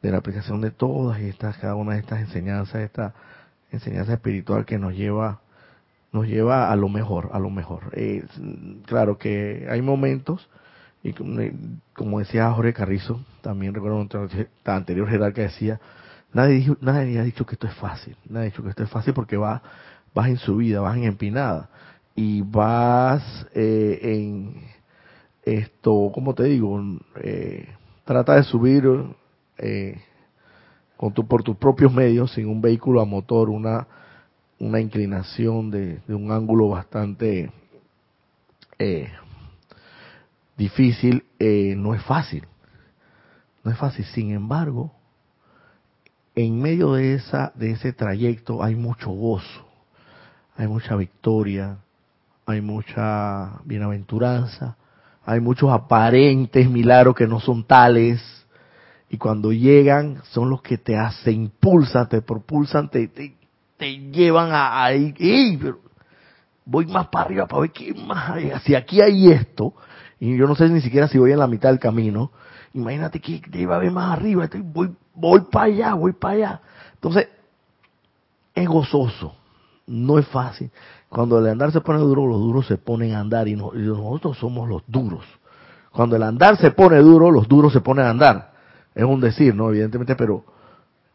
[0.00, 3.12] de la aplicación de todas estas, cada una de estas enseñanzas, esta
[3.72, 5.40] enseñanza espiritual que nos lleva,
[6.12, 7.90] nos lleva a lo mejor, a lo mejor.
[7.92, 8.24] Eh,
[8.86, 10.48] claro que hay momentos,
[11.06, 11.12] y
[11.94, 14.04] como decía Jorge Carrizo, también recuerdo
[14.64, 15.78] la anterior jerarca decía,
[16.32, 19.14] nadie, nadie ha dicho que esto es fácil, nadie ha dicho que esto es fácil
[19.14, 19.62] porque va,
[20.12, 21.68] vas en subida, vas en empinada
[22.16, 24.62] y vas eh, en
[25.44, 26.82] esto, como te digo?
[27.22, 27.68] Eh,
[28.04, 28.84] trata de subir
[29.58, 30.00] eh,
[30.96, 33.86] con tu, por tus propios medios, sin un vehículo a motor, una,
[34.58, 37.52] una inclinación de, de un ángulo bastante
[38.78, 39.08] eh,
[40.56, 42.46] difícil, eh, no es fácil.
[43.62, 44.04] No es fácil.
[44.06, 44.92] Sin embargo,
[46.34, 49.66] en medio de esa, de ese trayecto hay mucho gozo,
[50.56, 51.78] hay mucha victoria,
[52.44, 54.76] hay mucha bienaventuranza,
[55.24, 58.22] hay muchos aparentes milagros que no son tales,
[59.08, 63.34] y cuando llegan son los que te hacen, impulsan, te propulsan, te, te,
[63.76, 65.80] te llevan a ahí, pero
[66.64, 68.52] voy más para arriba para ver qué más hay.
[68.64, 69.74] Si aquí hay esto,
[70.18, 72.30] y yo no sé ni siquiera si voy en la mitad del camino,
[72.72, 76.60] imagínate que iba a ver más arriba, voy, voy para allá, voy para allá.
[76.94, 77.28] Entonces,
[78.54, 79.34] es gozoso,
[79.86, 80.70] no es fácil.
[81.08, 84.68] Cuando el andar se pone duro, los duros se ponen a andar y, nosotros somos
[84.68, 85.24] los duros.
[85.92, 88.52] Cuando el andar se pone duro, los duros se ponen a andar.
[88.94, 89.70] Es un decir, ¿no?
[89.70, 90.44] Evidentemente, pero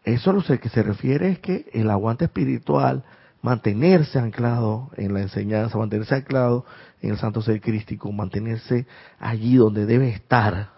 [0.04, 3.04] eso lo que se refiere es que el aguante espiritual,
[3.42, 6.66] mantenerse anclado en la enseñanza, mantenerse anclado
[7.02, 8.86] en el santo ser crístico, mantenerse
[9.20, 10.70] allí donde debe estar,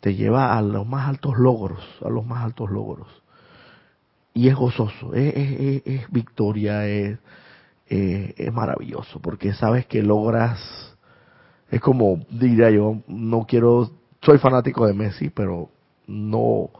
[0.00, 3.08] te lleva a los más altos logros, a los más altos logros.
[4.34, 7.18] Y es gozoso, es, es, victoria, es,
[7.86, 10.96] es maravilloso, porque sabes que logras,
[11.70, 13.90] es como diría yo, no quiero,
[14.20, 15.70] soy fanático de Messi, pero
[16.06, 16.70] no,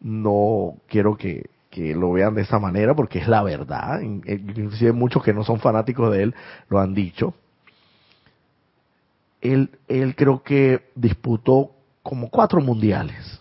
[0.00, 4.00] no quiero que, que lo vean de esa manera porque es la verdad.
[4.00, 6.34] Inclusive muchos que no son fanáticos de él
[6.68, 7.34] lo han dicho.
[9.40, 11.70] Él, él creo que disputó
[12.02, 13.40] como cuatro mundiales.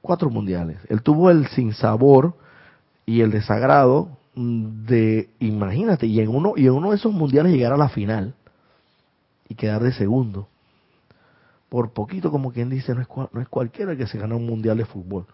[0.00, 0.78] Cuatro mundiales.
[0.88, 2.34] Él tuvo el sinsabor
[3.04, 7.72] y el desagrado de, imagínate, y en uno, y en uno de esos mundiales llegar
[7.72, 8.34] a la final
[9.48, 10.48] y quedar de segundo.
[11.68, 14.78] Por poquito, como quien dice, no es, no es cualquiera que se gana un mundial
[14.78, 15.26] de fútbol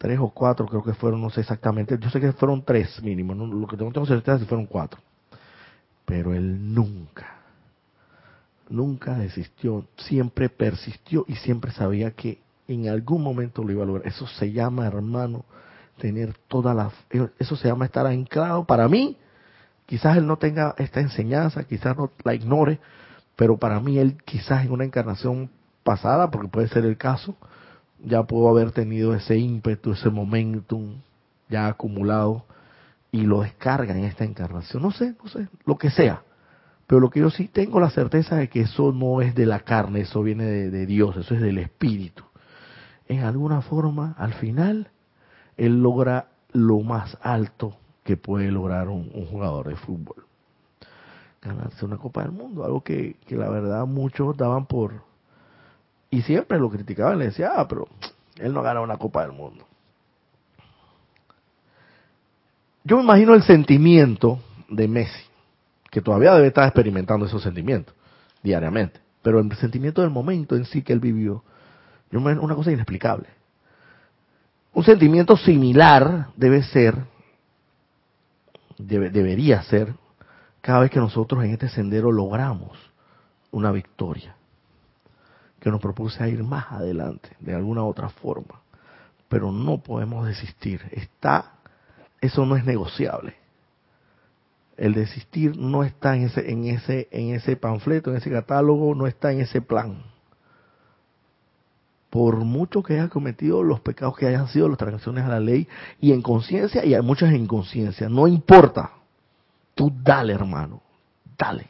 [0.00, 3.34] tres o cuatro creo que fueron, no sé exactamente, yo sé que fueron tres mínimo,
[3.34, 4.98] lo que tengo, tengo certeza es que fueron cuatro.
[6.06, 7.36] Pero él nunca,
[8.70, 14.06] nunca desistió, siempre persistió y siempre sabía que en algún momento lo iba a lograr.
[14.06, 15.44] Eso se llama, hermano,
[15.98, 16.90] tener toda la...
[17.38, 18.64] Eso se llama estar anclado.
[18.64, 19.18] Para mí,
[19.84, 22.80] quizás él no tenga esta enseñanza, quizás no la ignore,
[23.36, 25.50] pero para mí él quizás en una encarnación
[25.82, 27.36] pasada, porque puede ser el caso,
[28.04, 30.96] ya puedo haber tenido ese ímpetu, ese momentum
[31.48, 32.44] ya acumulado
[33.12, 34.82] y lo descarga en esta encarnación.
[34.82, 36.22] No sé, no sé, lo que sea.
[36.86, 39.60] Pero lo que yo sí tengo la certeza de que eso no es de la
[39.60, 42.24] carne, eso viene de, Dios, eso es del Espíritu.
[43.06, 44.90] En alguna forma, al final,
[45.56, 50.26] Él logra lo más alto que puede lograr un, jugador de fútbol.
[51.42, 55.02] Ganarse una Copa del Mundo, algo que, que la verdad muchos daban por,
[56.10, 57.86] y siempre lo criticaban, le decía, ah, pero
[58.36, 59.64] él no gana una Copa del Mundo.
[62.82, 65.24] Yo me imagino el sentimiento de Messi,
[65.90, 67.94] que todavía debe estar experimentando esos sentimientos
[68.42, 71.44] diariamente, pero el sentimiento del momento en sí que él vivió,
[72.10, 73.28] yo una cosa inexplicable.
[74.72, 76.96] Un sentimiento similar debe ser,
[78.78, 79.94] debería ser,
[80.60, 82.76] cada vez que nosotros en este sendero logramos
[83.52, 84.34] una victoria
[85.60, 88.62] que nos propuse a ir más adelante, de alguna otra forma.
[89.28, 90.80] Pero no podemos desistir.
[90.90, 91.52] Está,
[92.20, 93.34] eso no es negociable.
[94.76, 99.06] El desistir no está en ese, en ese, en ese panfleto, en ese catálogo, no
[99.06, 100.02] está en ese plan.
[102.08, 105.68] Por mucho que haya cometido los pecados que hayan sido las transgresiones a la ley,
[106.00, 108.92] y en conciencia, y hay muchas en inconsciencia, no importa.
[109.74, 110.82] Tú dale, hermano,
[111.38, 111.68] dale.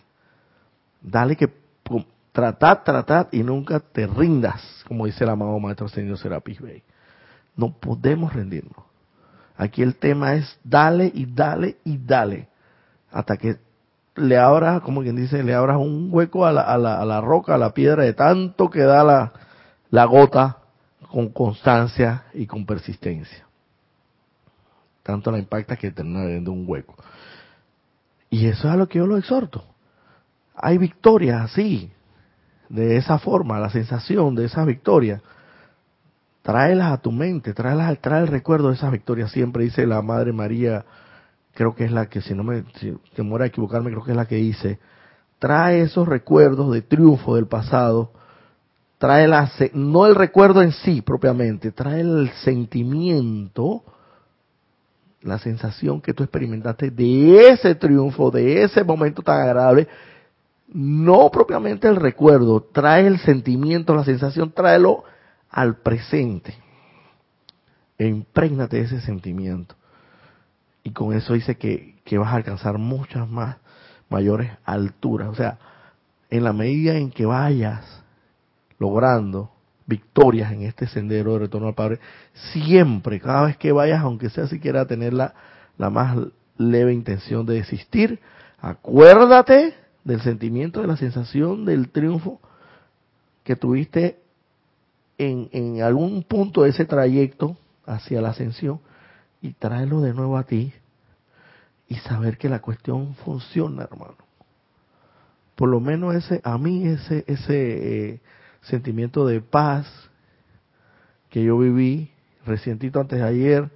[1.03, 1.49] Dale que
[2.33, 6.83] Tratad, tratad y nunca te rindas, como dice el amado Maestro Señor Serapis Bey.
[7.57, 8.85] No podemos rendirnos.
[9.57, 12.49] Aquí el tema es dale y dale y dale.
[13.11, 13.59] Hasta que
[14.14, 17.20] le abras, como quien dice, le abras un hueco a la, a la, a la
[17.20, 19.05] roca, a la piedra, de tanto que da
[19.91, 20.59] la, gota
[21.11, 23.45] con constancia y con persistencia.
[25.03, 26.95] Tanto la impacta que termina viendo un hueco.
[28.28, 29.64] Y eso es a lo que yo lo exhorto.
[30.55, 31.91] Hay victorias así,
[32.70, 35.20] de esa forma, la sensación de esa victoria,
[36.42, 39.32] tráelas a tu mente, tráelas, trae el recuerdo de esas victorias.
[39.32, 40.84] Siempre dice la Madre María,
[41.52, 44.26] creo que es la que, si no me si a equivocarme, creo que es la
[44.26, 44.78] que dice,
[45.40, 48.12] trae esos recuerdos de triunfo del pasado,
[48.98, 53.82] trae la, no el recuerdo en sí propiamente, trae el sentimiento,
[55.22, 59.88] la sensación que tú experimentaste de ese triunfo, de ese momento tan agradable,
[60.72, 65.04] no propiamente el recuerdo, trae el sentimiento, la sensación, tráelo
[65.50, 66.54] al presente.
[67.98, 69.74] E imprégnate ese sentimiento.
[70.82, 73.56] Y con eso dice que, que vas a alcanzar muchas más,
[74.08, 75.28] mayores alturas.
[75.28, 75.58] O sea,
[76.30, 78.02] en la medida en que vayas
[78.78, 79.50] logrando
[79.86, 81.98] victorias en este sendero de retorno al Padre,
[82.52, 85.34] siempre, cada vez que vayas, aunque sea siquiera tener la,
[85.76, 86.16] la más
[86.56, 88.20] leve intención de desistir,
[88.60, 89.74] acuérdate
[90.11, 92.40] del sentimiento, de la sensación del triunfo
[93.44, 94.18] que tuviste
[95.18, 97.56] en, en algún punto de ese trayecto
[97.86, 98.80] hacia la ascensión
[99.40, 100.72] y tráelo de nuevo a ti
[101.88, 104.16] y saber que la cuestión funciona, hermano.
[105.54, 108.20] Por lo menos ese, a mí ese, ese eh,
[108.62, 109.86] sentimiento de paz
[111.28, 112.11] que yo viví
[112.46, 113.70] recientito antes de ayer,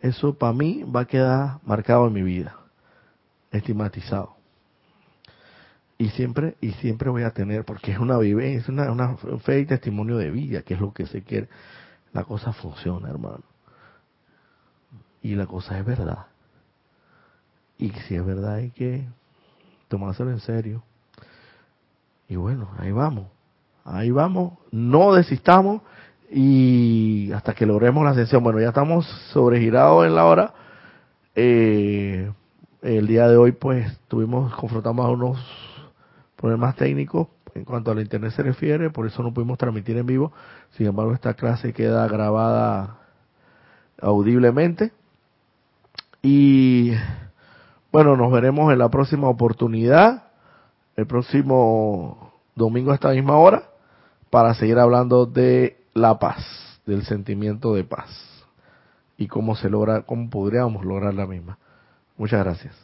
[0.00, 2.56] eso para mí va a quedar marcado en mi vida,
[3.50, 4.43] estigmatizado.
[6.04, 9.60] Y siempre, y siempre voy a tener, porque es una vivencia, es una, una fe
[9.60, 11.48] y testimonio de vida, que es lo que se quiere.
[12.12, 13.42] La cosa funciona, hermano.
[15.22, 16.26] Y la cosa es verdad.
[17.78, 19.08] Y si es verdad hay que
[19.88, 20.82] tomárselo en serio.
[22.28, 23.28] Y bueno, ahí vamos.
[23.82, 24.58] Ahí vamos.
[24.70, 25.80] No desistamos
[26.30, 28.44] y hasta que logremos la ascensión.
[28.44, 30.52] Bueno, ya estamos sobregirados en la hora.
[31.34, 32.30] Eh,
[32.82, 35.73] el día de hoy, pues, tuvimos, confrontamos a unos
[36.44, 40.04] problemas técnicos en cuanto a la internet se refiere, por eso no pudimos transmitir en
[40.04, 40.30] vivo.
[40.72, 42.98] Sin embargo, esta clase queda grabada
[43.98, 44.92] audiblemente.
[46.20, 46.92] Y
[47.90, 50.24] bueno, nos veremos en la próxima oportunidad,
[50.96, 53.62] el próximo domingo a esta misma hora,
[54.28, 56.44] para seguir hablando de la paz,
[56.84, 58.10] del sentimiento de paz
[59.16, 61.56] y cómo se logra, cómo podríamos lograr la misma.
[62.18, 62.83] Muchas gracias.